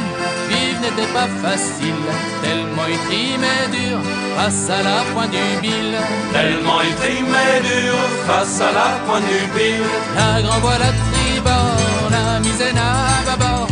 vivre 0.49 0.81
n'était 0.81 1.11
pas 1.11 1.27
facile, 1.41 2.03
tellement 2.43 2.85
ils 2.87 2.99
trimaient 3.07 3.69
dur 3.71 3.97
face 4.37 4.69
à 4.69 4.83
la 4.83 4.99
pointe 5.11 5.31
du 5.31 5.61
bill. 5.61 5.95
Tellement 6.31 6.81
il 6.87 6.93
trimait 7.01 7.61
dur 7.61 7.95
face 8.27 8.61
à 8.61 8.71
la 8.71 8.89
pointe 9.05 9.25
du 9.25 9.41
bill. 9.57 9.83
La 10.15 10.41
grand 10.43 10.59
voile 10.59 10.83
à 10.83 10.93
tribord, 11.09 12.11
la 12.11 12.39
misaine 12.39 12.77
à 12.77 13.25
bâbord, 13.25 13.67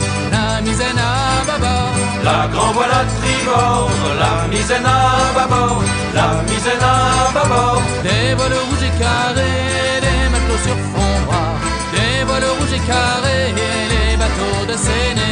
La 0.78 2.48
grand 2.52 2.74
voile 2.74 3.08
tribord, 3.22 3.90
la 4.20 4.48
misaine 4.48 4.86
à 4.86 5.34
bâbord, 5.34 5.82
la 6.14 6.42
misaine 6.50 6.82
à 6.82 7.32
bâbord. 7.34 7.82
Des 8.04 8.34
voiles 8.36 8.60
rouges 8.68 8.84
et 8.84 9.00
carrés, 9.00 10.02
des 10.06 10.30
matelots 10.32 10.64
sur 10.68 10.78
fond 10.92 11.16
noir. 11.26 11.54
Des 11.94 12.26
voiles 12.26 12.52
rouges 12.60 12.74
et 12.74 12.84
carrés, 12.92 13.54
les 13.56 14.18
bateaux 14.18 14.66
de 14.68 14.76
Séné. 14.76 15.32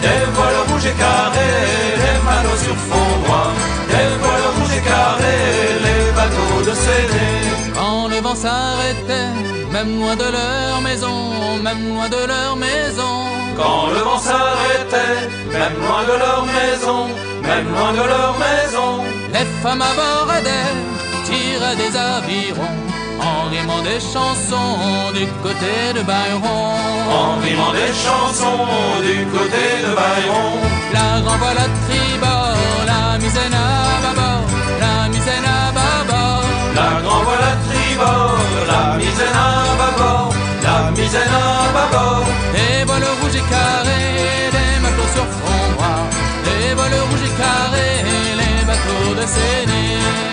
Des 0.00 0.24
voiles 0.34 0.62
rouges 0.68 0.86
et 0.86 0.96
carrés, 1.02 1.96
les 2.02 2.18
matelots 2.26 2.62
sur 2.66 2.76
fond 2.88 3.12
noir. 3.26 3.50
Des 3.88 4.10
voiles 4.22 4.48
rouges 4.56 4.76
et 4.78 4.82
carrés, 4.90 5.74
les 5.86 6.12
bateaux 6.18 6.60
de 6.70 6.74
Séné. 6.84 7.28
Quand 7.74 8.06
le 8.08 8.18
vent 8.20 8.36
s'arrêtait, 8.36 9.32
même 9.72 9.98
loin 9.98 10.14
de 10.14 10.28
leur 10.38 10.80
maison, 10.82 11.58
même 11.62 11.88
loin 11.88 12.08
de 12.08 12.26
leur 12.26 12.54
maison. 12.54 13.43
Quand 13.56 13.86
le 13.94 14.00
vent 14.00 14.18
s'arrêtait, 14.18 15.28
même 15.52 15.76
loin 15.84 16.02
de 16.10 16.16
leur 16.24 16.44
maison, 16.44 17.06
même 17.42 17.68
loin 17.74 17.92
de 17.92 18.04
leur 18.12 18.34
maison. 18.38 19.04
Les 19.32 19.46
femmes 19.62 19.82
abordaient, 19.82 20.74
tiraient 21.24 21.76
des 21.76 21.96
avirons, 21.96 22.78
en 23.20 23.48
rimant 23.50 23.82
des 23.82 24.00
chansons 24.00 25.12
du 25.14 25.26
côté 25.42 25.92
de 25.94 26.02
Byron. 26.02 26.78
En 27.20 27.40
rimant 27.40 27.72
des 27.72 27.92
chansons 28.04 28.66
du 29.02 29.24
côté 29.26 29.64
de 29.86 29.94
Bayron. 29.94 30.50
La 30.92 31.20
grand 31.20 31.36
voile 31.36 31.58
à 31.58 31.68
tribord, 31.86 32.56
la 32.86 33.18
misaine 33.18 33.54
à 33.54 34.02
bâbord, 34.04 34.46
la 34.80 35.08
misaine 35.08 35.44
à 35.44 35.72
bâbord. 35.78 36.44
La 36.74 37.00
grand 37.02 37.22
voile 37.22 37.46
à 37.52 37.56
tribord, 37.68 38.38
la 38.66 38.96
misaine 38.96 39.38
à 39.48 39.76
bâbord, 39.80 40.33
misaine 40.96 41.34
à 41.34 41.72
bâbord. 41.74 42.26
Des 42.54 42.84
voiles 42.84 43.10
rouges 43.20 43.38
et 43.40 43.46
carrés, 43.52 44.50
des 44.56 44.74
matelots 44.82 45.12
sur 45.16 45.26
fond 45.38 45.64
noir. 45.76 46.00
Des 46.46 46.74
voiles 46.74 47.00
rouges 47.08 47.26
et 47.28 47.34
carrés, 47.42 47.98
les 48.40 48.58
bateaux 48.68 49.14
de 49.20 49.26
Séné. 49.34 49.84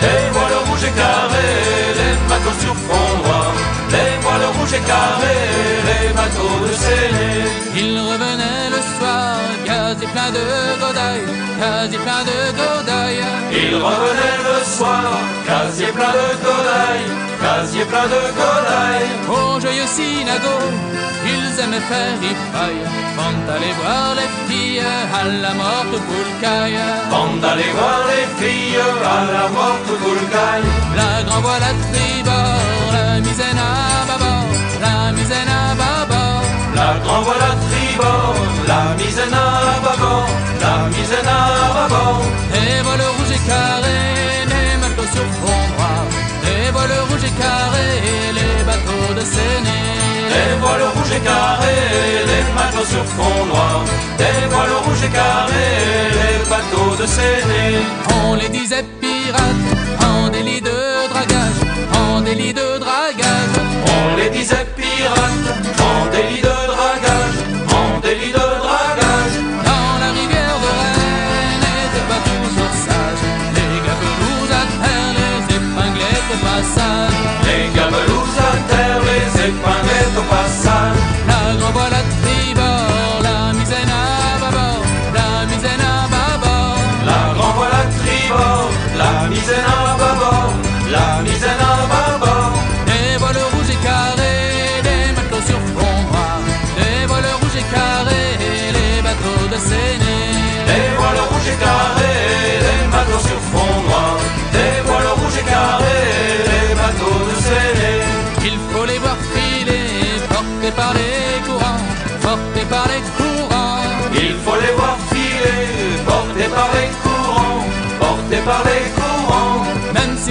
Les 0.04 0.24
voiles 0.34 0.60
rouges 0.66 0.86
et 0.90 0.94
carrés, 1.00 1.58
les 2.00 2.14
bateaux 2.30 2.58
sur 2.64 2.74
fond 2.86 3.10
noir. 3.24 3.52
Les 3.94 4.14
voiles 4.22 4.48
rouges 4.56 4.76
et 4.78 4.84
carrés, 4.90 5.48
les 5.88 6.08
bateaux 6.18 6.58
de 6.66 6.72
Séné. 6.84 7.30
Il 7.76 7.98
revenait 7.98 8.68
le 8.74 8.80
soir, 8.96 9.36
quasi 9.66 10.06
plein 10.14 10.30
de 10.36 10.44
godailles, 10.80 11.28
quasi 11.60 11.96
plein 12.04 12.22
de 12.30 12.38
godailles. 12.58 13.24
Il 13.52 13.74
revenait 13.76 14.38
le 14.48 14.56
soir, 14.64 15.04
casier 15.46 15.92
plein 15.98 16.12
de 16.20 16.26
godailles, 16.44 17.10
casier 17.42 17.84
plein 17.84 18.06
de 18.14 18.22
godailles. 18.40 19.11
Au 19.28 19.60
joyeux 19.60 19.86
synagogue, 19.86 20.76
ils 21.24 21.60
aimaient 21.62 21.86
faire 21.90 22.14
ripaille, 22.20 22.84
vont 23.16 23.52
aller 23.54 23.72
voir 23.80 24.14
les 24.18 24.30
filles 24.48 24.80
à 24.80 25.24
la 25.44 25.54
morte 25.54 25.96
poulcaille. 26.06 26.78
Bande 27.10 27.40
d'aller 27.40 27.70
voir 27.76 28.00
les 28.10 28.26
filles 28.38 28.80
à 29.04 29.32
la 29.36 29.46
morte 29.48 29.90
boulgaille. 30.02 30.70
La 30.96 31.22
grand 31.22 31.40
voile 31.40 31.62
à 31.62 31.72
tribord, 31.92 32.92
la 32.92 33.20
misaine 33.20 33.58
à 33.58 34.04
bâbord, 34.08 34.50
la 34.80 35.12
misaine 35.12 35.48
à 35.48 35.74
bâbord. 35.80 36.44
La 36.74 36.90
grand 37.04 37.22
voile 37.22 37.46
à 37.50 37.54
tribord, 37.68 38.34
la 38.66 38.82
misaine 38.98 39.34
à 39.34 39.80
bâbord, 39.84 40.28
la 40.60 40.74
misaine 40.88 41.28
à 41.28 41.40
bâbord. 41.76 42.22
Des 42.52 42.82
voiles 42.82 43.06
rouges 43.14 43.34
et 43.36 43.42
carrés, 43.48 44.46
des 44.52 44.70
matelots 44.80 45.12
sur 45.14 45.28
fond 45.40 45.62
noir. 45.76 46.02
Des 46.44 46.70
voiles 46.72 47.00
rouges 47.08 47.26
et 47.30 47.34
carrés, 47.40 48.32
les 48.38 48.41
de 49.22 49.26
Séné. 49.26 49.78
Des 50.32 50.52
voiles 50.60 50.88
rouges 50.94 51.14
et 51.16 51.20
carrés, 51.20 52.24
les 52.30 52.44
matelots 52.54 52.84
sur 52.94 53.04
fond 53.16 53.44
noir. 53.46 53.84
Des 54.18 54.46
voiles 54.50 54.76
rouges 54.84 55.04
et 55.04 55.12
carrés, 55.18 56.08
les 56.18 56.38
bateaux 56.50 56.94
de 57.00 57.06
Séné. 57.06 57.64
On 58.24 58.34
les 58.34 58.48
disait 58.48 58.84
pirates, 59.00 59.68
en 60.10 60.28
délit 60.28 60.60
de 60.60 60.78
dragage, 61.12 61.60
en 62.02 62.20
délit 62.20 62.52
de 62.52 62.68
dragage. 62.84 63.54
On 63.96 64.16
les 64.16 64.30
disait 64.30 64.66
pirates, 64.76 65.48
en 65.90 65.98
délit 66.14 66.42
de 66.50 66.56
dragage, 66.72 67.38
en 67.80 68.00
délit 68.00 68.32
de 68.32 68.51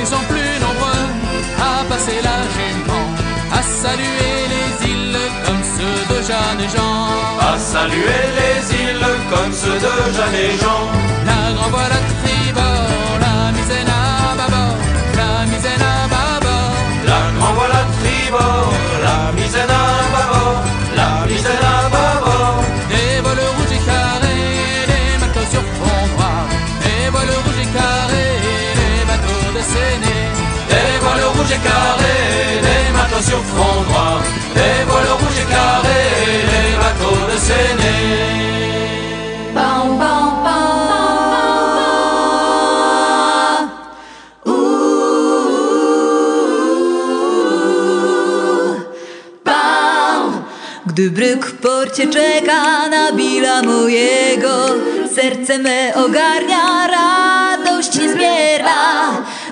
S'ils 0.02 0.16
sont 0.16 0.24
plus 0.30 0.60
nombreux 0.60 1.06
à 1.60 1.84
passer 1.88 2.20
la 2.24 2.38
jument, 2.56 3.08
à 3.54 3.62
saluer 3.62 4.36
les 4.54 4.92
îles 4.92 5.18
comme 5.46 5.62
ceux 5.78 6.00
de 6.12 6.22
Jeanne 6.28 6.62
et 6.66 6.70
Jean. 6.76 7.06
À 7.40 7.60
saluer 7.60 8.24
les 8.40 8.74
îles 8.82 9.08
comme 9.30 9.54
ceux 9.54 9.78
de 9.88 9.96
Jeanne 10.16 10.40
et 10.44 10.58
Jean. 10.58 10.82
La 11.28 11.54
grand 11.54 11.70
carrés, 31.68 32.62
les 32.68 32.86
matelots 32.96 33.28
sur 33.32 33.42
front 33.52 33.82
droit, 33.88 34.18
les 34.56 34.84
voiles 34.88 35.14
rouges 35.20 35.42
et 35.44 35.50
carrés, 35.56 36.10
les 36.54 36.72
matelots 36.84 37.26
de 37.32 37.38
Séné. 37.48 37.98
Bon, 39.56 39.96
bon. 40.00 40.22
Gdy 50.92 51.10
bryk 51.10 51.46
w 51.46 51.54
porcie 51.54 52.08
czeka 52.08 52.88
na 52.90 53.12
bila 53.12 53.62
mojego, 53.62 54.56
serce 55.16 55.58
me 55.58 55.94
ogarnia 55.96 56.88
raz. 56.88 57.41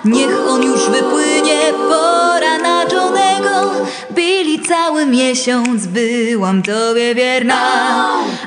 Niech 0.06 0.48
on 0.48 0.64
już 0.64 0.90
wypłynie, 0.90 1.60
pora 1.90 2.58
na 2.58 2.84
Johnego 2.84 3.72
Billy 4.12 4.60
cały 4.68 5.06
miesiąc 5.06 5.88
byłam 5.88 6.62
tobie 6.64 7.16
wierna. 7.16 7.56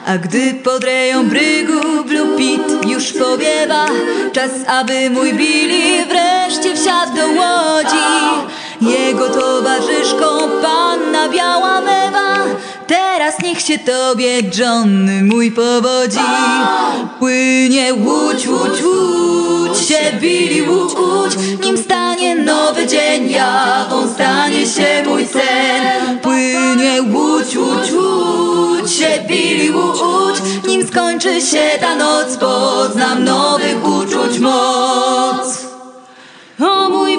A 0.06 0.18
gdy 0.18 0.54
pod 0.54 0.84
reją 0.84 1.28
brygu 1.28 2.04
Blue 2.04 2.36
Pit 2.36 2.86
już 2.86 3.12
powiewa 3.12 3.86
Czas, 4.32 4.50
aby 4.66 5.10
mój 5.10 5.34
Billy 5.34 6.06
wreszcie 6.06 6.74
wsiadł 6.74 7.16
do 7.16 7.26
łodzi. 7.26 8.52
Jego 8.80 9.28
towarzyszką 9.28 10.26
panna 10.62 11.28
biała 11.28 11.80
mewa 11.80 12.01
Teraz 13.22 13.42
niech 13.42 13.60
się 13.60 13.78
tobie 13.78 14.42
John 14.58 15.24
mój 15.24 15.52
powodzi. 15.52 16.18
Płynie 17.18 17.94
łódź, 17.94 18.46
łódź, 18.46 18.82
łódź 18.82 19.78
się 19.78 20.12
Billy 20.20 20.70
łódź 20.70 21.32
Nim 21.64 21.78
stanie 21.78 22.34
nowy 22.34 22.86
dzień, 22.86 23.30
jawą 23.30 24.14
stanie 24.14 24.66
się 24.66 25.02
mój 25.06 25.26
sen? 25.26 26.18
Płynie 26.18 27.02
łódź, 27.02 27.56
łódź, 27.56 27.92
łódź 27.92 28.92
się 28.92 29.24
Billy 29.28 29.76
łódź. 29.76 30.36
Nim 30.68 30.88
skończy 30.88 31.40
się 31.40 31.70
ta 31.80 31.94
noc, 31.94 32.36
poznam 32.36 33.24
nowych 33.24 33.84
uczuć 33.84 34.38
moc. 34.38 35.66
O 36.60 36.88
mój 36.88 37.18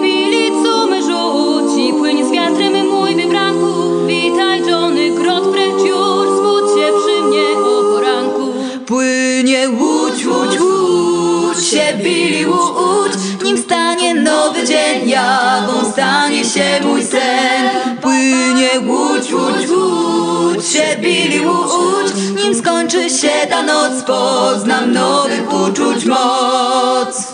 się 16.54 16.80
mój 16.84 17.04
sen 17.04 17.98
Płynie 18.02 18.70
łódź, 18.88 19.34
łódź, 19.34 19.70
łódź 19.70 20.66
się 20.68 20.98
Billy 21.02 21.48
łódź 21.48 22.14
Nim 22.44 22.56
skończy 22.56 23.10
się 23.10 23.48
ta 23.50 23.64
noc, 23.64 24.04
poznam 24.04 24.92
nowych 24.94 25.54
uczuć 25.54 26.06
moc 26.06 27.34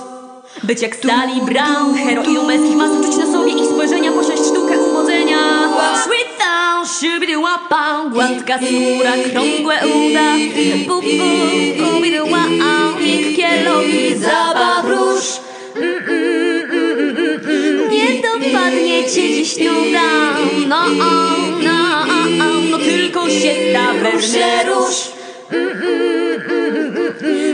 Być 0.64 0.82
jak 0.82 0.96
Sally 0.96 1.42
Brown, 1.46 1.96
heroiną 1.98 2.44
męskich 2.44 2.76
mas, 2.76 2.92
czuć 3.06 3.18
na 3.18 3.26
sobie 3.34 3.52
ich 3.52 3.66
spojrzenia, 3.66 4.12
posiąść 4.12 4.44
sztukę 4.44 4.80
uwodzenia. 4.80 5.38
Sweet 6.04 6.30
sound, 6.40 6.88
shubidi 6.88 7.38
łapa, 7.38 8.06
gładka 8.12 8.58
skóra, 8.58 9.12
krągłe 9.32 9.76
uda. 9.88 10.28
Pu, 10.88 10.98
ubidi 11.98 12.20
wow, 12.20 13.00
miękkie 13.02 13.64
loki, 13.64 14.18
zabaw 14.18 14.86
róż. 14.86 15.39
Nie 18.70 18.76
dopadnie 18.76 19.04
cię 19.04 19.36
dziś 19.36 19.58
nuda, 19.58 20.38
no, 20.68 20.78
o, 20.78 20.90
no, 21.64 22.06
o, 22.08 22.46
o, 22.46 22.62
no 22.72 22.78
tylko 22.78 23.30
się 23.30 23.54
stawecznie 23.70 24.64
róż. 24.68 24.96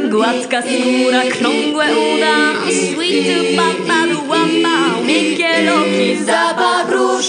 Gładka 0.09 0.61
skóra, 0.61 1.21
krągłe 1.21 1.85
uda. 1.85 2.35
Sweet 2.71 3.55
papa, 3.55 3.99
łapa 4.27 5.01
Miękkie 5.07 5.61
loki, 5.63 6.25
zapach 6.25 6.91
róż. 6.91 7.25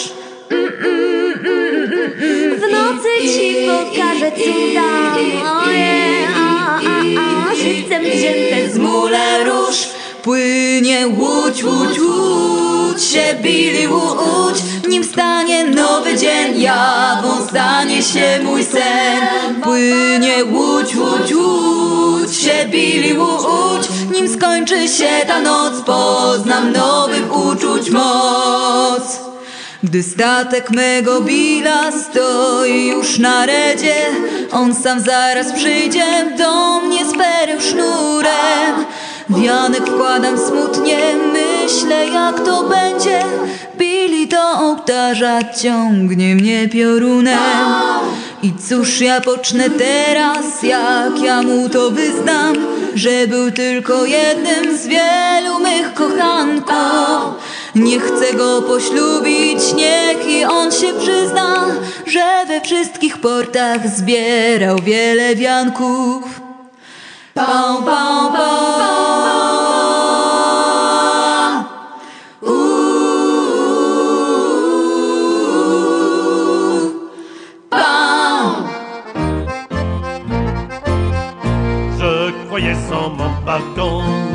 W 2.57 2.72
nocy 2.72 3.09
ci 3.35 3.55
pokażę 3.66 4.33
cuda. 4.33 5.16
Oje, 5.66 6.29
a, 6.37 6.77
a, 6.77 7.03
a 7.20 7.55
Żywcem 7.55 8.03
wzięte 8.03 8.72
z 8.72 8.79
mule 8.79 9.44
róż. 9.44 9.77
Płynie 10.22 11.07
łódź, 11.07 11.64
łódź, 11.64 11.99
łódź 12.01 12.75
się 13.00 13.35
Billy 13.42 13.88
łódź 13.88 14.59
Nim 14.88 15.04
stanie 15.04 15.64
nowy 15.64 16.16
dzień, 16.18 16.61
jawą 16.61 17.46
stanie 17.48 18.02
się 18.02 18.40
mój 18.44 18.64
sen? 18.64 19.62
Płynie 19.62 20.44
łódź, 20.44 20.96
łódź, 20.96 21.32
łódź. 21.35 22.37
Się 22.37 22.66
Billy 22.70 23.20
łódź 23.20 23.88
Nim 24.14 24.28
skończy 24.28 24.88
się 24.88 25.26
ta 25.26 25.40
noc, 25.40 25.80
poznam 25.80 26.72
nowych 26.72 27.37
uczuć 27.37 27.90
moc. 27.90 29.20
Gdy 29.82 30.02
statek 30.02 30.70
mego 30.70 31.20
Billa 31.20 31.92
stoi 31.92 32.87
już 32.87 33.18
na 33.18 33.46
redzie 33.46 33.96
On 34.52 34.74
sam 34.74 35.00
zaraz 35.00 35.52
przyjdzie 35.52 36.37
do 36.38 36.80
mnie 36.80 37.04
z 37.06 37.12
pereł 37.12 37.61
sznurem 37.61 38.85
Wianek 39.30 39.86
wkładam 39.86 40.38
smutnie, 40.38 40.98
myślę 41.32 42.06
jak 42.06 42.40
to 42.40 42.62
będzie. 42.62 43.20
Billy 43.78 44.26
do 44.26 44.50
ołtarza 44.50 45.38
ciągnie 45.62 46.34
mnie 46.34 46.68
piorunem. 46.68 47.38
I 48.42 48.52
cóż 48.68 49.00
ja 49.00 49.20
pocznę 49.20 49.70
teraz, 49.70 50.62
jak 50.62 51.22
ja 51.22 51.42
mu 51.42 51.68
to 51.68 51.90
wyznam? 51.90 52.56
Że 52.94 53.26
był 53.26 53.50
tylko 53.50 54.04
jednym 54.04 54.78
z 54.78 54.86
wielu 54.86 55.58
mych 55.58 55.94
kochanków. 55.94 57.44
Nie 57.74 58.00
chcę 58.00 58.32
go 58.34 58.62
poślubić, 58.62 59.74
niech 59.76 60.28
i 60.28 60.44
on 60.44 60.72
się 60.72 60.92
przyzna, 61.00 61.66
że 62.06 62.44
we 62.48 62.60
wszystkich 62.60 63.18
portach 63.18 63.88
zbierał 63.88 64.76
wiele 64.78 65.36
wianków. 65.36 66.40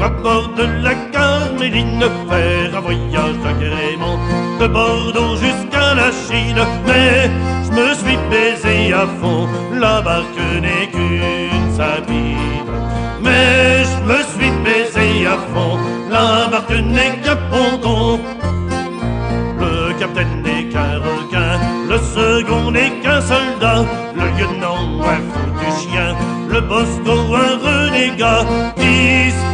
À 0.01 0.09
bord 0.09 0.49
de 0.57 0.63
la 0.83 0.95
Carméline 1.11 2.03
faire 2.29 2.77
un 2.77 2.81
voyage 2.81 3.37
d'agrément 3.43 4.17
de 4.59 4.67
Bordeaux 4.67 5.35
jusqu'à 5.35 5.93
la 5.93 6.11
Chine. 6.11 6.61
Mais 6.87 7.29
je 7.65 7.71
me 7.71 7.93
suis 7.93 8.17
baisé 8.29 8.93
à 8.93 9.05
fond, 9.19 9.47
la 9.73 10.01
barque 10.01 10.43
n'est 10.61 10.87
qu'une 10.87 11.71
sabine. 11.75 12.71
Mais 13.21 13.83
je 13.91 13.99
me 14.09 14.19
suis 14.33 14.51
baisé 14.65 15.27
à 15.27 15.37
fond, 15.53 15.77
la 16.09 16.47
barque 16.49 16.71
n'est 16.71 17.17
qu'un 17.23 17.37
ponton. 17.51 18.19
Le 19.59 19.93
capitaine 19.99 20.41
n'est 20.43 20.65
qu'un 20.69 20.97
requin, 21.07 21.53
le 21.87 21.97
second 22.15 22.71
n'est 22.71 22.93
qu'un 23.03 23.21
soldat, 23.21 23.85
le 24.15 24.25
lieutenant 24.37 25.01
un 25.13 25.21
foutu 25.31 25.69
chien, 25.81 26.15
le 26.49 26.61
bosco 26.61 27.35
un 27.35 27.53
renégat, 27.67 28.45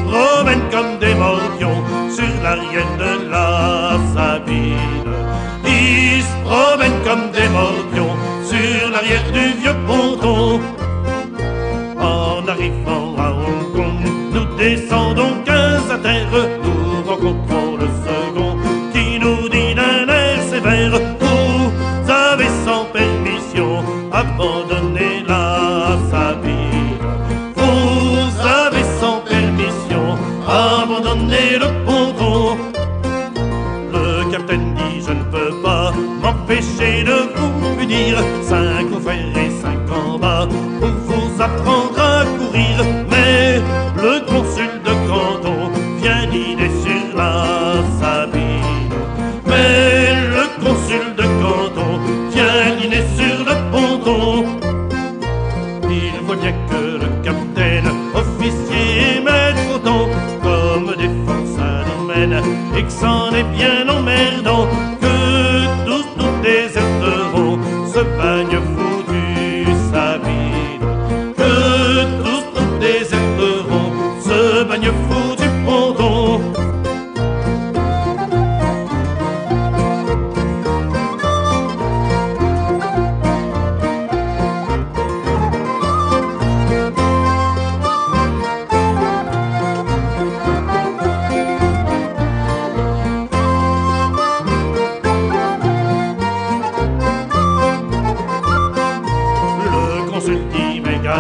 se 0.07 0.11
promène 0.11 0.61
comme 0.71 0.99
des 0.99 1.13
morpions 1.15 1.83
sur 2.09 2.43
l'arrière 2.43 2.87
de 2.97 3.29
la 3.29 3.97
Sabine. 4.13 5.13
Ils 5.65 6.23
se 6.23 6.35
promènent 6.43 7.01
comme 7.03 7.31
des 7.31 7.49
morpions 7.49 8.15
sur 8.45 8.89
l'arrière 8.91 9.31
du 9.31 9.59
vieux 9.59 9.75
ponton. 9.85 10.59
En 11.99 12.47
arrivant 12.47 13.15
à 13.17 13.31
Hong 13.31 13.73
Kong, 13.75 14.01
nous 14.33 14.55
descendons 14.57 15.43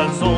dit, 0.05 0.36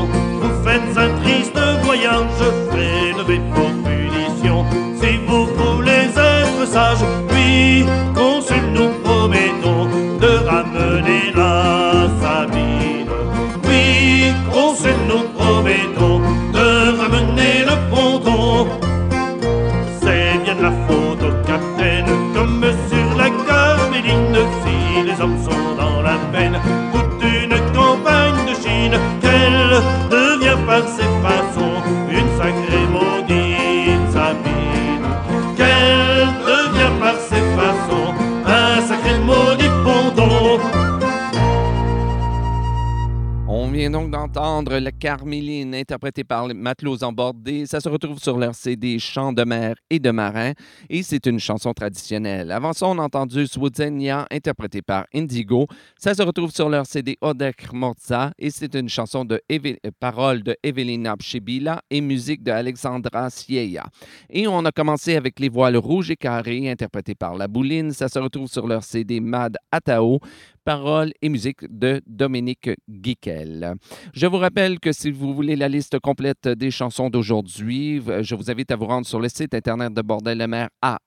la 44.39 44.91
Carméline 44.93 45.75
interprétée 45.75 46.23
par 46.23 46.47
les 46.47 46.54
matelots 46.54 47.04
embordés. 47.04 47.65
Ça 47.65 47.82
se 47.82 47.89
retrouve 47.89 48.19
sur 48.19 48.38
leur 48.38 48.56
CD 48.56 48.97
Chants 48.97 49.34
de 49.34 49.43
mer 49.43 49.75
et 49.89 49.99
de 49.99 50.12
marin 50.12 50.54
et 50.89 51.04
c'est 51.04 51.25
une 51.25 51.39
chanson 51.39 51.73
traditionnelle. 51.73 52.49
Avant 52.52 52.71
ça, 52.71 52.88
on 52.88 52.97
a 52.99 53.04
entendu 53.04 53.47
Swudzenia 53.47 54.28
interprétée 54.32 54.82
par 54.82 55.08
Indigo. 55.13 55.67
Ça 55.97 56.13
se 56.13 56.21
retrouve 56.21 56.52
sur 56.52 56.69
leur 56.69 56.86
CD 56.86 57.17
Odek 57.19 57.73
Morza 57.73 58.32
et 58.39 58.49
c'est 58.49 58.73
une 58.75 58.88
chanson 58.88 59.25
de 59.25 59.41
euh, 59.52 59.75
paroles 59.99 60.41
de 60.41 60.56
Evelina 60.63 61.17
Pshibila 61.17 61.82
et 61.89 61.99
musique 61.99 62.41
de 62.41 62.52
Alexandra 62.52 63.30
Sieya. 63.30 63.88
Et 64.30 64.47
on 64.47 64.63
a 64.63 64.71
commencé 64.71 65.17
avec 65.17 65.39
Les 65.41 65.49
voiles 65.49 65.78
rouges 65.78 66.12
et 66.12 66.15
carrés 66.15 66.69
interprétées 66.69 67.15
par 67.15 67.36
La 67.36 67.49
Bouline. 67.49 67.91
Ça 67.91 68.08
se 68.08 68.19
retrouve 68.19 68.47
sur 68.47 68.67
leur 68.67 68.86
CD 68.86 69.19
Mad 69.19 69.58
Atao 69.69 70.21
paroles 70.69 71.12
et 71.23 71.29
musique 71.29 71.62
de 71.67 71.99
Dominique 72.05 72.69
Guiquel. 72.88 73.73
Je 74.13 74.27
vous 74.27 74.38
rappelle 74.38 74.79
que 74.79 74.91
si 74.91 75.10
vous 75.10 75.34
voulez 75.34 75.55
la 75.55 75.67
liste 75.67 75.97
complète 75.99 76.47
des 76.47 76.69
chansons 76.69 77.10
d'aujourd'hui, 77.10 77.99
je 78.21 78.36
vous 78.36 78.51
invite 78.51 78.69
à 78.69 78.75
vous 78.75 78.86
rendre 78.86 79.08
sur 79.08 79.19
le 79.19 79.29
site 79.29 79.55
internet 79.55 79.91
de 79.95 80.03
Bordel 80.03 80.38
le 80.38 80.45
Maire 80.45 80.69
à 80.79 80.99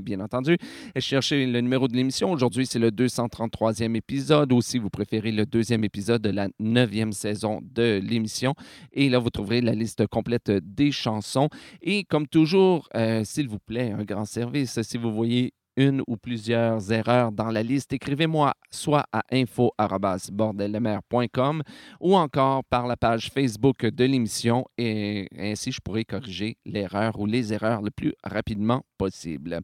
bien 0.00 0.20
entendu, 0.20 0.56
et 0.94 1.00
chercher 1.00 1.46
le 1.46 1.60
numéro 1.60 1.88
de 1.88 1.94
l'émission. 1.94 2.32
Aujourd'hui, 2.32 2.66
c'est 2.66 2.78
le 2.78 2.90
233e 2.90 3.96
épisode, 3.96 4.52
ou 4.52 4.62
si 4.62 4.78
vous 4.78 4.90
préférez, 4.90 5.32
le 5.32 5.44
deuxième 5.44 5.84
épisode 5.84 6.22
de 6.22 6.30
la 6.30 6.48
neuvième 6.58 7.12
saison 7.12 7.60
de 7.62 8.00
l'émission. 8.02 8.54
Et 8.92 9.08
là, 9.08 9.18
vous 9.18 9.30
trouverez 9.30 9.60
la 9.60 9.72
liste 9.72 10.06
complète 10.06 10.50
des 10.50 10.90
chansons. 10.90 11.48
Et 11.82 12.04
comme 12.04 12.26
toujours, 12.26 12.88
euh, 12.94 13.24
s'il 13.24 13.48
vous 13.48 13.58
plaît, 13.58 13.92
un 13.92 14.04
grand 14.04 14.24
service, 14.24 14.80
si 14.82 14.96
vous 14.96 15.12
voyez 15.12 15.52
une 15.78 16.02
ou 16.08 16.16
plusieurs 16.16 16.90
erreurs 16.92 17.32
dans 17.32 17.50
la 17.50 17.62
liste, 17.62 17.92
écrivez-moi 17.92 18.54
soit 18.70 19.04
à 19.12 19.22
info.bordellemer.com 19.30 21.62
ou 22.00 22.16
encore 22.16 22.64
par 22.64 22.88
la 22.88 22.96
page 22.96 23.30
Facebook 23.32 23.86
de 23.86 24.04
l'émission 24.04 24.64
et 24.76 25.28
ainsi 25.38 25.70
je 25.70 25.80
pourrai 25.80 26.04
corriger 26.04 26.58
l'erreur 26.66 27.20
ou 27.20 27.26
les 27.26 27.52
erreurs 27.52 27.80
le 27.80 27.92
plus 27.92 28.12
rapidement 28.24 28.82
possible. 28.98 29.60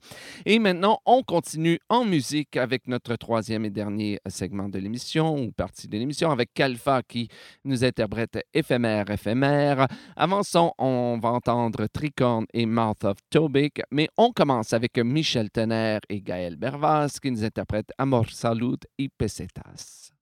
Et 0.47 0.59
maintenant, 0.59 1.01
on 1.05 1.23
continue 1.23 1.79
en 1.89 2.05
musique 2.05 2.57
avec 2.57 2.87
notre 2.87 3.17
troisième 3.17 3.65
et 3.65 3.71
dernier 3.71 4.19
segment 4.27 4.69
de 4.69 4.79
l'émission 4.79 5.37
ou 5.37 5.51
partie 5.53 5.89
de 5.89 5.99
l'émission 5.99 6.31
avec 6.31 6.55
Kalfa 6.55 7.03
qui 7.03 7.29
nous 7.65 7.85
interprète 7.85 8.39
Éphémère, 8.55 9.11
éphémère. 9.11 9.87
Avant 10.17 10.43
ça, 10.43 10.71
on 10.79 11.19
va 11.21 11.31
entendre 11.31 11.87
Tricorne 11.93 12.47
et 12.55 12.65
Mouth 12.65 13.05
of 13.05 13.17
Tobic, 13.29 13.83
mais 13.91 14.09
on 14.17 14.31
commence 14.31 14.73
avec 14.73 14.97
Michel 14.99 15.51
Tener 15.51 15.99
et 16.09 16.21
Gaël 16.23 16.57
Bervas 16.57 17.19
qui 17.21 17.31
nous 17.31 17.45
interprètent 17.45 17.93
Amor 17.99 18.31
Salud 18.31 18.79
et 18.99 19.09
Pesetas. 19.09 20.14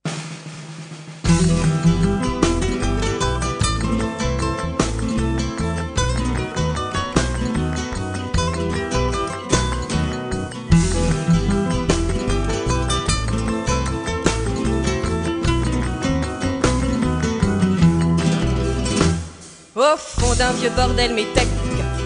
Au 19.74 19.96
fond 19.96 20.34
d'un 20.34 20.52
vieux 20.52 20.68
bordel 20.76 21.14
métèque, 21.14 21.48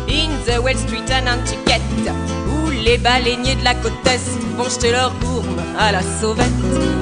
in 0.09 0.31
the 0.47 0.57
Wall 0.63 0.77
Street 0.77 1.13
à 1.13 1.21
Nantucket, 1.21 1.83
où 2.47 2.71
les 2.71 2.97
baleiniers 2.97 3.57
de 3.57 3.65
la 3.65 3.75
côte 3.75 3.93
est 4.07 4.21
vont 4.57 4.69
jeter 4.69 4.93
leur 4.93 5.13
gourme 5.15 5.61
à 5.77 5.91
la 5.91 6.01
sauvette. 6.01 6.47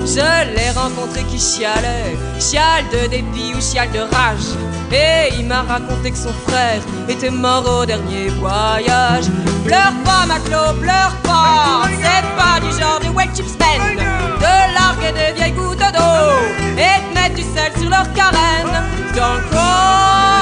Je 0.07 0.55
l'ai 0.57 0.70
rencontré 0.70 1.22
qui 1.24 1.38
chialait, 1.38 2.16
chiale 2.40 2.85
de 2.90 3.09
dépit 3.09 3.53
ou 3.55 3.61
chiale 3.61 3.90
de 3.92 3.98
rage. 3.98 4.57
Et 4.90 5.35
il 5.38 5.44
m'a 5.44 5.62
raconté 5.62 6.12
que 6.12 6.16
son 6.16 6.33
frère 6.48 6.81
était 7.11 7.29
mort 7.29 7.81
au 7.81 7.85
dernier 7.85 8.29
voyage. 8.29 9.27
Pleure 9.66 9.92
pas, 10.03 10.24
Maclo, 10.27 10.81
pleure 10.81 11.14
pas, 11.24 11.83
c'est 12.00 12.24
pas 12.38 12.59
du 12.61 12.72
genre 12.81 13.00
de 13.00 13.14
wet 13.14 13.29
chips 13.37 13.53
pen, 13.59 13.96
de 13.96 14.74
larguer 14.74 15.12
des 15.12 15.35
vieilles 15.37 15.53
gouttes 15.53 15.77
d'eau 15.79 16.79
et 16.79 17.00
de 17.05 17.14
mettre 17.14 17.35
du 17.35 17.42
sel 17.42 17.70
sur 17.79 17.90
leur 17.90 18.11
carène. 18.14 18.72
Don't 19.14 19.42
cry, 19.50 19.55
sailor, 19.55 20.33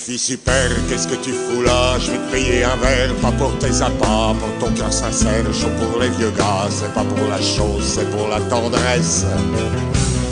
fille 0.00 0.18
super, 0.18 0.70
qu'est-ce 0.88 1.06
que 1.06 1.14
tu 1.16 1.30
fous 1.30 1.62
là? 1.62 1.98
Je 1.98 2.12
vais 2.12 2.16
te 2.16 2.32
payer 2.32 2.64
un 2.64 2.76
verre, 2.76 3.14
pas 3.16 3.32
pour 3.32 3.56
tes 3.58 3.82
appâts, 3.82 4.34
pour 4.40 4.52
ton 4.58 4.74
cœur 4.74 4.92
sincère, 4.92 5.44
chaud 5.52 5.68
pour 5.78 6.00
les 6.00 6.08
vieux 6.08 6.30
gars, 6.30 6.68
c'est 6.70 6.92
pas 6.94 7.04
pour 7.04 7.28
la 7.28 7.40
chose, 7.40 7.84
c'est 7.84 8.10
pour 8.10 8.28
la 8.28 8.40
tendresse. 8.40 9.26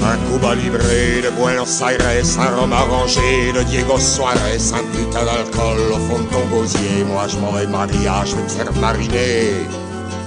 Un 0.03 0.17
Cuba 0.27 0.55
Libre 0.55 0.79
de 0.79 1.31
Buenos 1.39 1.83
Aires, 1.83 2.01
un 2.41 2.57
rhum 2.57 2.73
arrangé 2.73 3.53
de 3.53 3.63
Diego 3.65 3.99
Suarez, 3.99 4.73
un 4.73 4.85
putain 4.97 5.25
d'alcool 5.25 5.79
au 5.93 5.99
fond 6.09 6.23
de 6.23 6.29
ton 6.29 6.47
gosier. 6.47 7.05
Moi 7.07 7.27
je 7.29 7.37
m'en 7.37 7.53
vais 7.53 7.67
Maria, 7.67 8.25
je 8.25 8.37
vais 8.37 8.47
te 8.47 8.53
faire 8.53 8.73
mariner. 8.81 9.67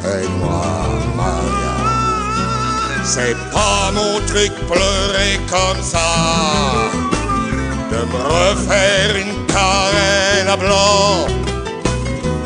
Et 0.03 0.27
moi, 0.39 0.65
Maria. 1.15 1.71
C'est 3.03 3.37
pas 3.51 3.91
mon 3.93 4.19
truc 4.27 4.51
pleurer 4.67 5.39
comme 5.49 5.81
ça 5.81 7.00
de 7.91 8.01
me 8.11 8.21
refaire 8.37 9.15
une 9.15 9.35
carène 9.47 10.47
à 10.47 10.57
blanc. 10.57 11.27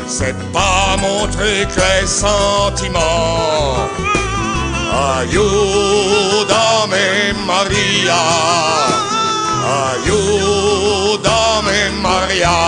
C'est 0.06 0.36
pas 0.52 0.96
mon 1.04 1.26
truc 1.28 1.68
les 1.82 2.06
sentiments. 2.06 3.88
Ayúdame 5.18 5.84
Maria, 7.46 8.24
ayúdame 9.82 11.80
Maria. 12.02 12.58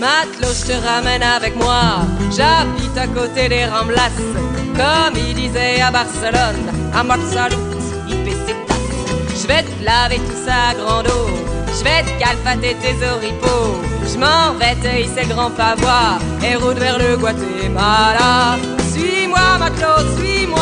Matelot, 0.00 0.54
je 0.58 0.64
te 0.68 0.76
ramène 0.86 1.22
avec 1.22 1.54
moi. 1.56 1.82
J'habite 2.36 2.96
à 2.96 3.06
côté 3.06 3.48
des 3.48 3.64
Ramblas. 3.66 4.18
Comme 4.76 5.16
il 5.16 5.34
disait 5.34 5.80
à 5.80 5.90
Barcelone, 5.90 6.70
à 6.94 7.02
Marsalut, 7.02 7.77
Je 9.48 9.54
vais 9.54 9.62
te 9.62 9.82
laver 9.82 10.16
tout 10.18 10.44
ça 10.44 10.68
à 10.70 10.74
grande 10.74 11.06
eau. 11.06 11.30
Je 11.68 11.82
vais 11.82 12.02
te 12.02 12.18
calfater 12.22 12.76
tes 12.82 12.96
oripeaux. 13.08 13.80
Je 14.04 14.18
m'en 14.18 14.52
vais 14.58 14.74
te 14.74 14.94
hisser 15.00 15.26
le 15.26 15.34
grand 15.34 15.50
pavois 15.50 16.18
et 16.44 16.54
route 16.56 16.76
vers 16.76 16.98
le 16.98 17.16
Guatemala. 17.16 18.58
Suis-moi, 18.92 19.40
ma 19.58 19.70
Claude, 19.70 20.06
suis-moi. 20.18 20.60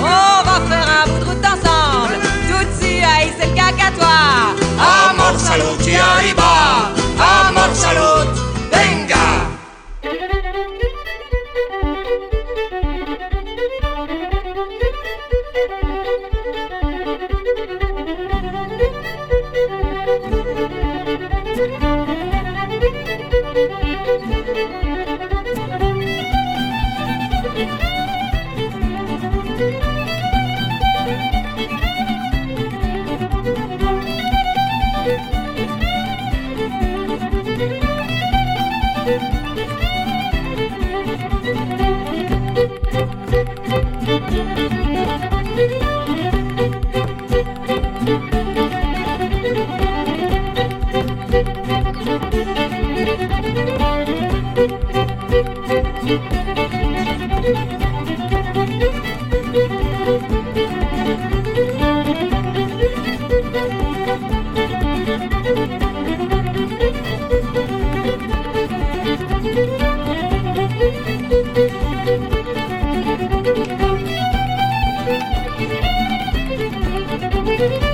On 0.00 0.44
va 0.44 0.60
faire 0.68 0.86
un 1.00 1.08
bout 1.08 1.18
de 1.18 1.30
route 1.30 1.46
ensemble. 1.46 2.14
Tout 2.46 2.62
de 2.62 2.84
suite, 2.84 3.02
à 3.04 3.24
hisser 3.24 3.48
le 3.48 3.54
cacatoire. 3.54 4.54
Amor, 4.78 5.40
salud 5.40 5.80
y 5.86 5.96
arriba. 5.96 6.92
Amor, 7.18 7.74
salud, 7.74 8.28
Le 77.60 77.89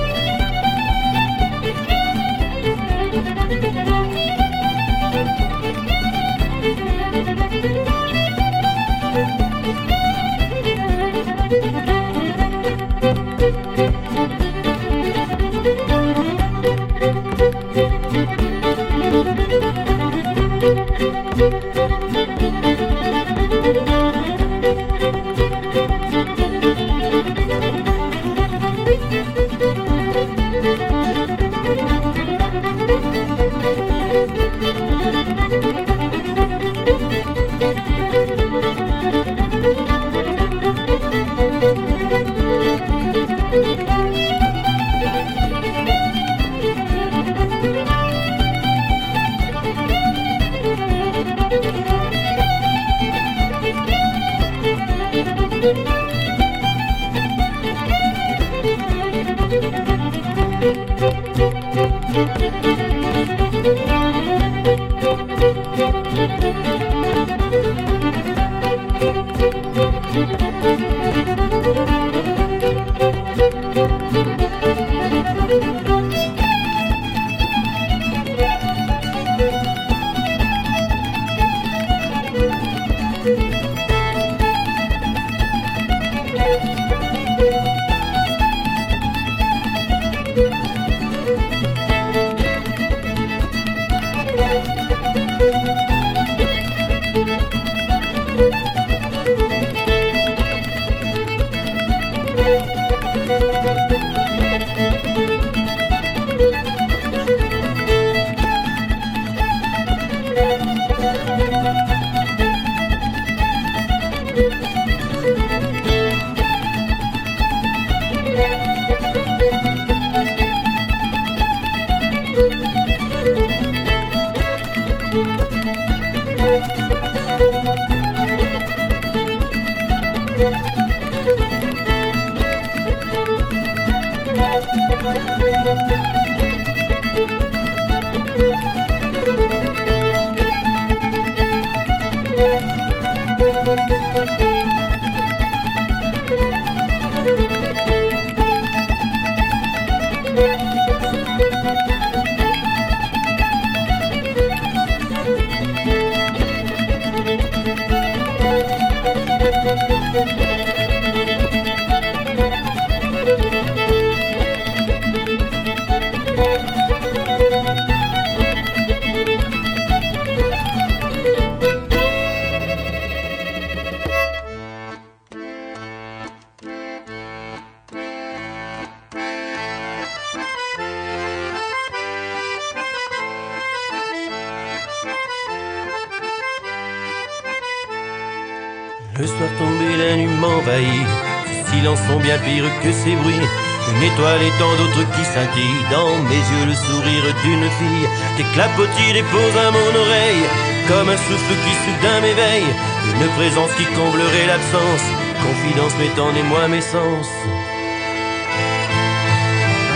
bien 192.27 192.39
pires 192.39 192.75
que 192.83 192.91
ces 192.91 193.15
bruits. 193.15 193.47
Une 193.91 194.03
étoile 194.03 194.43
et 194.43 194.53
tant 194.59 194.73
d'autres 194.79 195.05
qui 195.15 195.23
scintillent. 195.23 195.85
Dans 195.89 196.11
mes 196.27 196.43
yeux, 196.51 196.65
le 196.71 196.75
sourire 196.75 197.27
d'une 197.43 197.69
fille. 197.79 198.07
Tes 198.35 198.47
clapotis 198.53 199.13
déposent 199.13 199.61
à 199.67 199.71
mon 199.71 199.91
oreille. 200.03 200.45
Comme 200.89 201.07
un 201.07 201.21
souffle 201.25 201.55
qui 201.63 201.73
soudain 201.83 202.19
m'éveille. 202.19 202.71
Une 203.13 203.29
présence 203.39 203.71
qui 203.77 203.85
comblerait 203.99 204.47
l'absence. 204.51 205.05
Confidence 205.47 205.95
mettant 206.01 206.31
en 206.35 206.43
moi 206.51 206.67
mes 206.67 206.81
sens. 206.81 207.29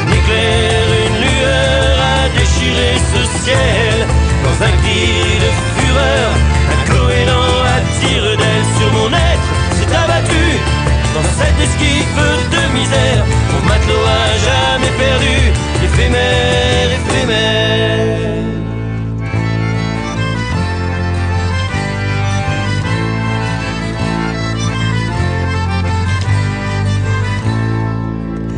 Un 0.01 0.07
éclair, 0.19 0.83
une 1.07 1.17
lueur 1.25 1.95
a 2.15 2.21
déchiré 2.39 2.89
ce 3.11 3.21
ciel. 3.43 3.95
Dans 4.45 4.57
un 4.67 4.73
cri 4.79 5.03
de 5.43 5.51
fureur, 5.75 6.29
un 6.75 6.83
goéland 6.93 7.59
à 7.75 7.79
tire 7.99 8.29
d'aile 8.39 8.67
sur 8.77 8.89
mon 8.93 9.09
être 9.11 9.49
s'est 9.75 9.95
abattu. 10.03 10.80
Dans 11.13 11.23
cette 11.23 11.59
esquive 11.59 12.19
de 12.55 12.79
misère, 12.79 13.25
mon 13.51 13.61
matelot 13.67 14.05
a 14.05 14.27
jamais 14.47 14.93
perdu. 14.97 15.37
Éphémère, 15.83 16.89
éphémère. 16.99 18.21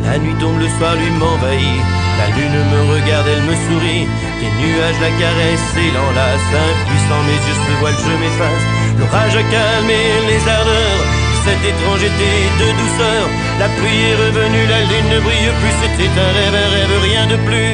La 0.06 0.20
nuit 0.20 0.36
tombe, 0.40 0.60
le 0.60 0.70
soir 0.78 0.94
lui 0.96 1.10
m'envahit. 1.18 1.82
La 2.20 2.28
lune 2.38 2.60
me 2.72 2.94
regarde, 2.94 3.28
elle 3.34 3.42
me 3.50 3.56
sourit. 3.66 4.08
Les 4.42 4.52
nuages 4.62 5.00
la 5.02 5.10
caressent 5.10 5.78
et 5.78 5.92
l'enlacent. 5.96 6.54
Impuissant, 6.70 7.24
mes 7.26 7.40
yeux 7.48 7.60
se 7.66 7.80
voilent, 7.80 8.04
je 8.06 8.16
m'efface. 8.22 8.66
L'orage 9.00 9.36
a 9.38 9.44
calmé 9.52 9.98
les 10.28 10.48
ardeurs. 10.48 11.13
Cette 11.46 11.66
étrange 11.72 12.04
été 12.12 12.32
de 12.62 12.68
douceur. 12.82 13.24
La 13.60 13.70
pluie 13.78 14.02
est 14.10 14.18
revenue, 14.26 14.66
la 14.68 14.82
lune 14.90 15.10
ne 15.14 15.20
brille 15.20 15.54
plus. 15.60 15.76
C'était 15.82 16.14
un 16.26 16.32
rêve, 16.38 16.58
un 16.66 16.70
rêve, 16.76 16.96
rien 17.10 17.26
de 17.28 17.38
plus. 17.48 17.74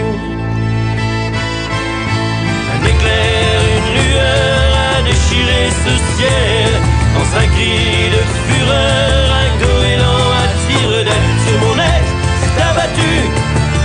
Un 2.73 2.81
éclair, 2.93 3.55
une 3.77 3.89
lueur 4.01 4.59
ce 5.85 5.93
ciel. 6.15 6.71
Dans 7.15 7.29
un 7.39 7.47
cri 7.53 8.09
de 8.15 8.21
fureur, 8.45 9.25
un 9.43 9.51
goéland 9.61 10.29
à 10.41 10.45
tire-d'aile 10.65 11.37
sur 11.45 11.57
mon 11.63 11.75
aile 11.79 12.09
s'est 12.41 12.61
abattu. 12.69 13.13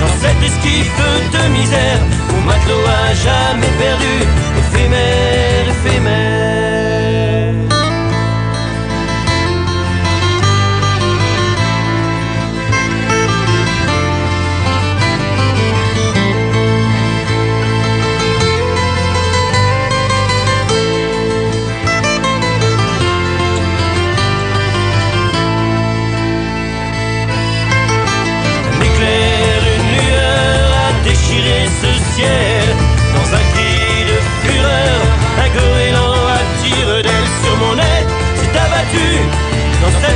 Dans 0.00 0.14
cette 0.22 0.42
esquive 0.42 1.02
de 1.32 1.48
misère, 1.58 2.00
mon 2.30 2.40
matelot 2.42 2.86
a 2.86 3.14
jamais 3.14 3.72
perdu. 3.78 4.14
Éphémère, 4.58 5.68
éphémère. 5.68 6.73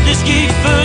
Dans 0.08 0.14
cette 0.14 0.26
esquive 0.26 0.77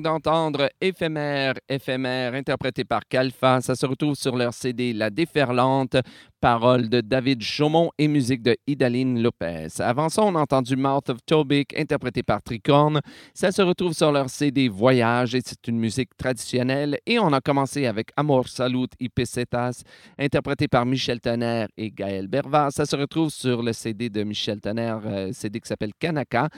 d'entendre 0.00 0.68
Éphémère, 0.80 1.54
Éphémère, 1.68 2.34
interprété 2.34 2.84
par 2.84 3.02
Calfa. 3.08 3.60
Ça 3.60 3.74
se 3.74 3.86
retrouve 3.86 4.14
sur 4.14 4.36
leur 4.36 4.54
CD 4.54 4.92
La 4.92 5.10
Déferlante, 5.10 5.96
paroles 6.40 6.88
de 6.88 7.00
David 7.00 7.42
Chaumont 7.42 7.90
et 7.98 8.08
musique 8.08 8.42
de 8.42 8.56
Idaline 8.66 9.22
Lopez. 9.22 9.80
Avant 9.80 10.08
ça, 10.08 10.22
on 10.22 10.34
a 10.34 10.40
entendu 10.40 10.76
Mouth 10.76 11.10
of 11.10 11.18
Tobic, 11.26 11.76
interprété 11.76 12.22
par 12.22 12.42
Tricorne. 12.42 13.00
Ça 13.34 13.52
se 13.52 13.62
retrouve 13.62 13.92
sur 13.92 14.12
leur 14.12 14.30
CD 14.30 14.68
Voyage 14.68 15.34
et 15.34 15.40
c'est 15.44 15.66
une 15.68 15.78
musique 15.78 16.16
traditionnelle. 16.16 16.98
Et 17.06 17.18
on 17.18 17.32
a 17.32 17.40
commencé 17.40 17.86
avec 17.86 18.08
Amor 18.16 18.48
Salut 18.48 18.88
y 19.00 19.08
Pesetas, 19.08 19.82
interprété 20.18 20.68
par 20.68 20.86
Michel 20.86 21.20
Tonnerre 21.20 21.68
et 21.76 21.90
Gaël 21.90 22.28
Bervas. 22.28 22.70
Ça 22.70 22.86
se 22.86 22.96
retrouve 22.96 23.30
sur 23.30 23.62
le 23.62 23.72
CD 23.72 24.10
de 24.10 24.22
Michel 24.22 24.60
Tonnerre, 24.60 25.00
euh, 25.04 25.32
CD 25.32 25.60
qui 25.60 25.68
s'appelle 25.68 25.92
Kanaka. 25.98 26.48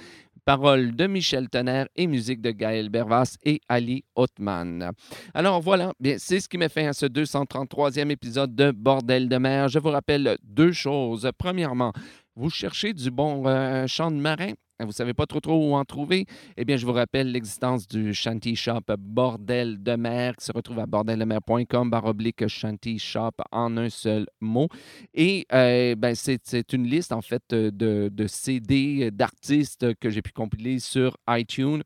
Paroles 0.49 0.97
de 0.97 1.07
Michel 1.07 1.51
Tonnerre 1.51 1.89
et 1.95 2.07
musique 2.07 2.41
de 2.41 2.53
Gaël 2.53 2.89
Bervas 2.89 3.37
et 3.45 3.61
Ali 3.69 4.03
Othman. 4.15 4.93
Alors 5.35 5.61
voilà, 5.61 5.93
bien, 6.01 6.17
c'est 6.17 6.41
ce 6.41 6.49
qui 6.49 6.57
met 6.57 6.71
fin 6.71 6.87
à 6.89 6.95
ce 6.95 7.05
233e 7.05 8.09
épisode 8.09 8.55
de 8.55 8.71
Bordel 8.71 9.29
de 9.29 9.37
mer. 9.37 9.69
Je 9.69 9.79
vous 9.79 9.91
rappelle 9.91 10.39
deux 10.43 10.73
choses. 10.73 11.31
Premièrement, 11.37 11.93
vous 12.35 12.49
cherchez 12.49 12.95
du 12.95 13.11
bon 13.11 13.47
euh, 13.47 13.87
chant 13.87 14.11
de 14.11 14.17
marin? 14.17 14.55
Vous 14.81 14.87
ne 14.87 14.93
savez 14.93 15.13
pas 15.13 15.27
trop 15.27 15.41
trop 15.41 15.71
où 15.71 15.75
en 15.75 15.85
trouver? 15.85 16.27
Eh 16.57 16.65
bien, 16.65 16.77
je 16.77 16.87
vous 16.87 16.93
rappelle 16.93 17.33
l'existence 17.33 17.89
du 17.89 18.15
Shanty 18.15 18.55
Shop 18.55 18.83
Bordel 18.97 19.83
de 19.83 19.97
mer 19.97 20.37
qui 20.37 20.45
se 20.45 20.53
retrouve 20.53 20.79
à 20.79 20.87
bordeldemer.com 20.87 21.91
baroblique 21.91 22.47
Shanty 22.47 23.01
Shop 23.01 23.33
en 23.51 23.77
un 23.77 23.91
seul 23.91 24.29
mot. 24.41 24.69
Et 25.15 25.47
euh, 25.53 25.97
ben, 25.97 26.15
c'est 26.15 26.41
c'est 26.45 26.73
une 26.73 26.85
liste 26.85 27.13
en 27.13 27.23
fait 27.23 27.43
de, 27.51 28.09
de 28.09 28.27
CD 28.29 29.11
d'artistes 29.11 29.95
que 29.95 30.11
j'ai 30.11 30.23
pu 30.23 30.31
compiler 30.31 30.79
sur 30.79 31.17
iTunes. 31.29 31.83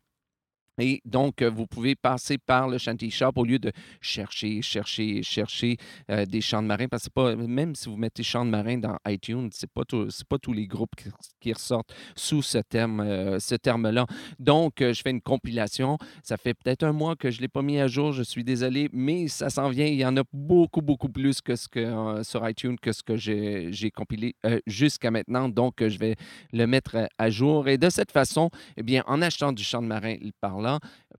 Et 0.79 1.01
donc, 1.05 1.41
euh, 1.41 1.49
vous 1.49 1.67
pouvez 1.67 1.95
passer 1.95 2.37
par 2.39 2.67
le 2.67 2.77
Shanty 2.79 3.11
Shop 3.11 3.33
au 3.35 3.45
lieu 3.45 3.59
de 3.59 3.71
chercher, 4.01 4.61
chercher, 4.61 5.21
chercher 5.21 5.77
euh, 6.09 6.25
des 6.25 6.41
chants 6.41 6.63
de 6.63 6.67
marins. 6.67 6.87
Parce 6.87 7.05
que 7.05 7.09
pas, 7.09 7.35
même 7.35 7.75
si 7.75 7.89
vous 7.89 7.95
mettez 7.95 8.23
chants 8.23 8.45
de 8.45 8.49
marins 8.49 8.77
dans 8.77 8.97
iTunes, 9.07 9.49
ce 9.53 9.65
n'est 9.65 9.69
pas, 9.73 9.83
pas 10.29 10.37
tous 10.39 10.53
les 10.53 10.65
groupes 10.65 10.95
qui, 11.39 11.53
ressortent 11.53 11.93
sous 12.15 12.41
ce 12.41 12.57
terme, 12.57 13.01
euh, 13.01 13.39
ce 13.39 13.53
terme-là. 13.55 14.07
Donc, 14.39 14.81
euh, 14.81 14.93
je 14.93 15.01
fais 15.01 15.11
une 15.11 15.21
compilation. 15.21 15.97
Ça 16.23 16.37
fait 16.37 16.55
peut-être 16.55 16.83
un 16.83 16.93
mois 16.93 17.15
que 17.15 17.29
je 17.29 17.37
ne 17.37 17.41
l'ai 17.43 17.47
pas 17.47 17.61
mis 17.61 17.79
à 17.79 17.87
jour. 17.87 18.11
Je 18.11 18.23
suis 18.23 18.43
désolé, 18.43 18.89
mais 18.91 19.27
ça 19.27 19.51
s'en 19.51 19.69
vient. 19.69 19.85
Il 19.85 19.95
y 19.95 20.05
en 20.05 20.17
a 20.17 20.23
beaucoup, 20.33 20.81
beaucoup 20.81 21.09
plus 21.09 21.41
que 21.41 21.55
ce 21.55 21.67
que, 21.67 22.23
sur 22.23 22.47
iTunes 22.49 22.77
que 22.81 22.91
ce 22.91 23.03
que 23.03 23.15
j'ai 23.15 23.91
compilé 23.91 24.35
jusqu'à 24.65 25.11
maintenant. 25.11 25.49
Donc, 25.49 25.87
je 25.87 25.99
vais 25.99 26.15
le 26.51 26.65
mettre 26.65 27.07
à 27.19 27.29
jour. 27.29 27.67
Et 27.67 27.77
de 27.77 27.89
cette 27.89 28.11
façon, 28.11 28.49
eh 28.77 28.83
bien, 28.83 29.03
en 29.05 29.21
achetant 29.21 29.51
du 29.51 29.63
chant 29.63 29.81
de 29.81 29.87
marin 29.87 30.15
par 30.41 30.57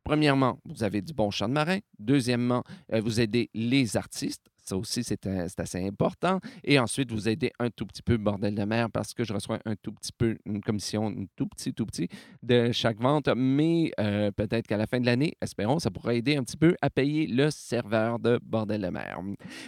premièrement, 0.04 0.58
vous 0.64 0.82
avez 0.82 1.02
du 1.02 1.12
bon 1.12 1.30
chant 1.30 1.48
de 1.48 1.54
marin. 1.54 1.78
Deuxièmement, 1.98 2.62
euh, 2.92 3.00
vous 3.00 3.20
aidez 3.20 3.50
les 3.54 3.96
artistes. 3.96 4.42
Ça 4.64 4.78
aussi, 4.78 5.04
c'est 5.04 5.26
euh, 5.26 5.46
c'est 5.46 5.60
assez 5.60 5.86
important. 5.86 6.40
Et 6.62 6.78
ensuite, 6.78 7.12
vous 7.12 7.28
aidez 7.28 7.52
un 7.58 7.68
tout 7.68 7.84
petit 7.84 8.02
peu 8.02 8.16
Bordel 8.16 8.54
de 8.54 8.64
mer 8.64 8.90
parce 8.90 9.12
que 9.12 9.22
je 9.22 9.34
reçois 9.34 9.58
un 9.66 9.74
tout 9.76 9.92
petit 9.92 10.12
peu, 10.16 10.38
une 10.46 10.62
commission, 10.62 11.10
une 11.10 11.26
tout 11.36 11.46
petit, 11.46 11.74
tout 11.74 11.84
petit 11.84 12.08
de 12.42 12.72
chaque 12.72 12.98
vente. 12.98 13.28
Mais 13.36 13.92
euh, 14.00 14.30
peut-être 14.30 14.66
qu'à 14.66 14.78
la 14.78 14.86
fin 14.86 15.00
de 15.00 15.06
l'année, 15.06 15.34
espérons, 15.42 15.78
ça 15.78 15.90
pourra 15.90 16.14
aider 16.14 16.36
un 16.36 16.44
petit 16.44 16.56
peu 16.56 16.76
à 16.80 16.88
payer 16.88 17.26
le 17.26 17.50
serveur 17.50 18.18
de 18.18 18.40
Bordel 18.42 18.80
de 18.80 18.88
mer. 18.88 19.20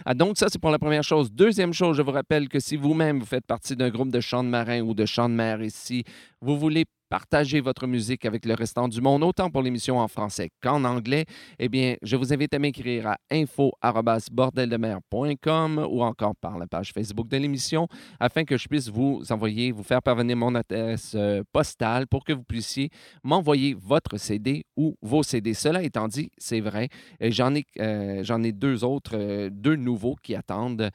Ah, 0.07 0.15
donc, 0.15 0.39
ça, 0.39 0.47
c'est 0.51 0.59
pour 0.59 0.71
la 0.71 0.79
première 0.79 1.05
chose. 1.05 1.31
Deuxième 1.31 1.75
chose, 1.75 1.99
je 1.99 2.03
vous 2.03 2.13
rappelle 2.13 2.49
que 2.49 2.59
si 2.59 2.77
vous-même, 2.77 3.19
vous 3.19 3.27
faites 3.27 3.47
partie 3.47 3.77
d'un 3.77 3.91
groupe 3.91 4.11
de 4.11 4.21
chants 4.21 4.45
de 4.45 4.49
marin 4.49 4.81
ou 4.81 4.95
de 4.95 5.05
chants 5.05 5.29
de 5.29 5.35
mer 5.35 5.63
ici, 5.63 6.05
vous 6.41 6.59
voulez 6.59 6.87
partager 7.09 7.61
votre 7.61 7.87
musique 7.87 8.25
avec 8.25 8.45
le 8.45 8.55
restant 8.55 8.89
du 8.89 9.01
monde, 9.01 9.23
autant 9.23 9.51
pour 9.51 9.63
l'émission 9.63 9.99
en 9.99 10.09
français 10.09 10.51
qu'en 10.63 10.85
anglais, 10.85 11.25
eh 11.59 11.69
bien, 11.69 11.97
je 12.03 12.17
vous 12.17 12.33
invite 12.33 12.55
à 12.55 12.59
m'écrire 12.59 13.07
à 13.09 13.17
info.bordeldemer.com 13.31 15.87
ou 15.91 16.03
encore 16.03 16.35
par 16.37 16.59
la 16.59 16.67
page 16.67 16.93
Facebook 16.93 17.29
de 17.29 17.37
l'émission 17.37 17.89
afin 18.21 18.45
que 18.45 18.57
je 18.57 18.69
puisse 18.69 18.89
vous 18.89 19.23
envoyer, 19.31 19.73
vous 19.73 19.83
faire 19.83 20.03
parvenir 20.03 20.37
mon 20.37 20.55
adresse 20.55 21.13
euh, 21.15 21.43
postale 21.53 22.07
pour 22.07 22.25
que 22.25 22.33
vous 22.33 22.45
puissiez 22.45 22.91
m'envoyer 23.23 23.75
votre 23.75 24.17
CD 24.19 24.65
ou 24.77 24.97
vos 25.03 25.23
CD. 25.23 25.55
Cela 25.55 25.83
étant 25.83 26.09
dit, 26.09 26.31
c'est 26.39 26.61
vrai, 26.61 26.89
euh, 27.23 27.29
j'en 27.31 27.55
ai, 27.55 27.65
euh, 27.81 28.23
ai 28.43 28.53
deux 28.53 28.85
autres, 28.85 29.49
deux 29.49 29.77
nouveaux 29.77 30.17
qui 30.23 30.35
attendent, 30.35 30.91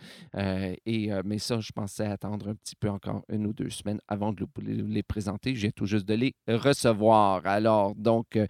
et, 0.86 1.10
mais 1.26 1.40
ça, 1.40 1.60
je 1.60 1.72
pensais 1.72 2.06
attendre 2.06 2.50
un 2.50 2.56
petit 2.56 2.76
peu 2.76 2.90
encore 2.90 3.24
une 3.30 3.46
ou 3.48 3.54
deux 3.54 3.70
semaines 3.70 4.00
avant 4.08 4.32
de 4.34 4.46
le- 4.62 4.84
les 4.84 5.04
présenter. 5.04 5.52
Viens 5.54 5.72
tout 5.76 5.86
de 6.04 6.14
les 6.14 6.34
recevoir. 6.48 7.46
Alors, 7.46 7.96
donc, 7.96 8.36
euh, 8.36 8.48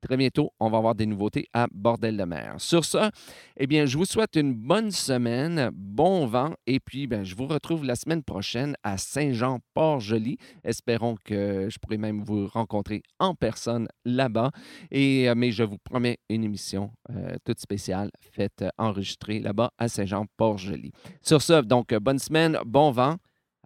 très 0.00 0.16
bientôt, 0.16 0.50
on 0.60 0.70
va 0.70 0.78
avoir 0.78 0.94
des 0.94 1.06
nouveautés 1.06 1.46
à 1.52 1.66
Bordel 1.72 2.16
de 2.16 2.24
mer. 2.24 2.54
Sur 2.58 2.84
ça, 2.84 3.10
eh 3.56 3.66
bien, 3.66 3.86
je 3.86 3.96
vous 3.96 4.04
souhaite 4.04 4.36
une 4.36 4.54
bonne 4.54 4.90
semaine, 4.90 5.70
bon 5.72 6.26
vent, 6.26 6.54
et 6.66 6.80
puis, 6.80 7.06
ben, 7.06 7.24
je 7.24 7.34
vous 7.34 7.46
retrouve 7.46 7.84
la 7.84 7.96
semaine 7.96 8.22
prochaine 8.22 8.76
à 8.82 8.96
Saint-Jean-Port-Joli. 8.98 10.38
Espérons 10.62 11.16
que 11.24 11.68
je 11.70 11.78
pourrai 11.78 11.98
même 11.98 12.22
vous 12.22 12.46
rencontrer 12.46 13.02
en 13.18 13.34
personne 13.34 13.88
là-bas. 14.04 14.50
Et, 14.90 15.28
euh, 15.28 15.34
mais 15.36 15.52
je 15.52 15.62
vous 15.62 15.78
promets 15.78 16.18
une 16.28 16.44
émission 16.44 16.90
euh, 17.10 17.36
toute 17.44 17.60
spéciale 17.60 18.10
faite, 18.20 18.64
enregistrée 18.78 19.40
là-bas 19.40 19.70
à 19.78 19.88
Saint-Jean-Port-Joli. 19.88 20.92
Sur 21.22 21.42
ce, 21.42 21.60
donc, 21.62 21.94
bonne 21.94 22.18
semaine, 22.18 22.58
bon 22.64 22.90
vent. 22.90 23.16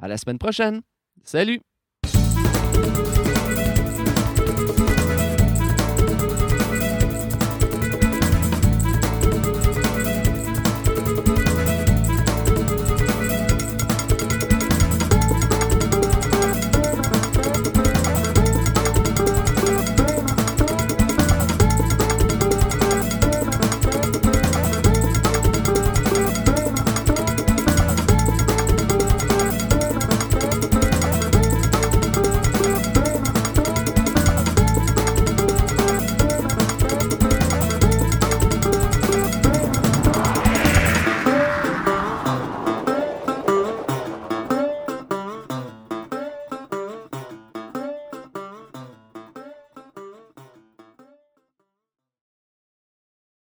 À 0.00 0.06
la 0.06 0.16
semaine 0.16 0.38
prochaine. 0.38 0.80
Salut! 1.24 1.60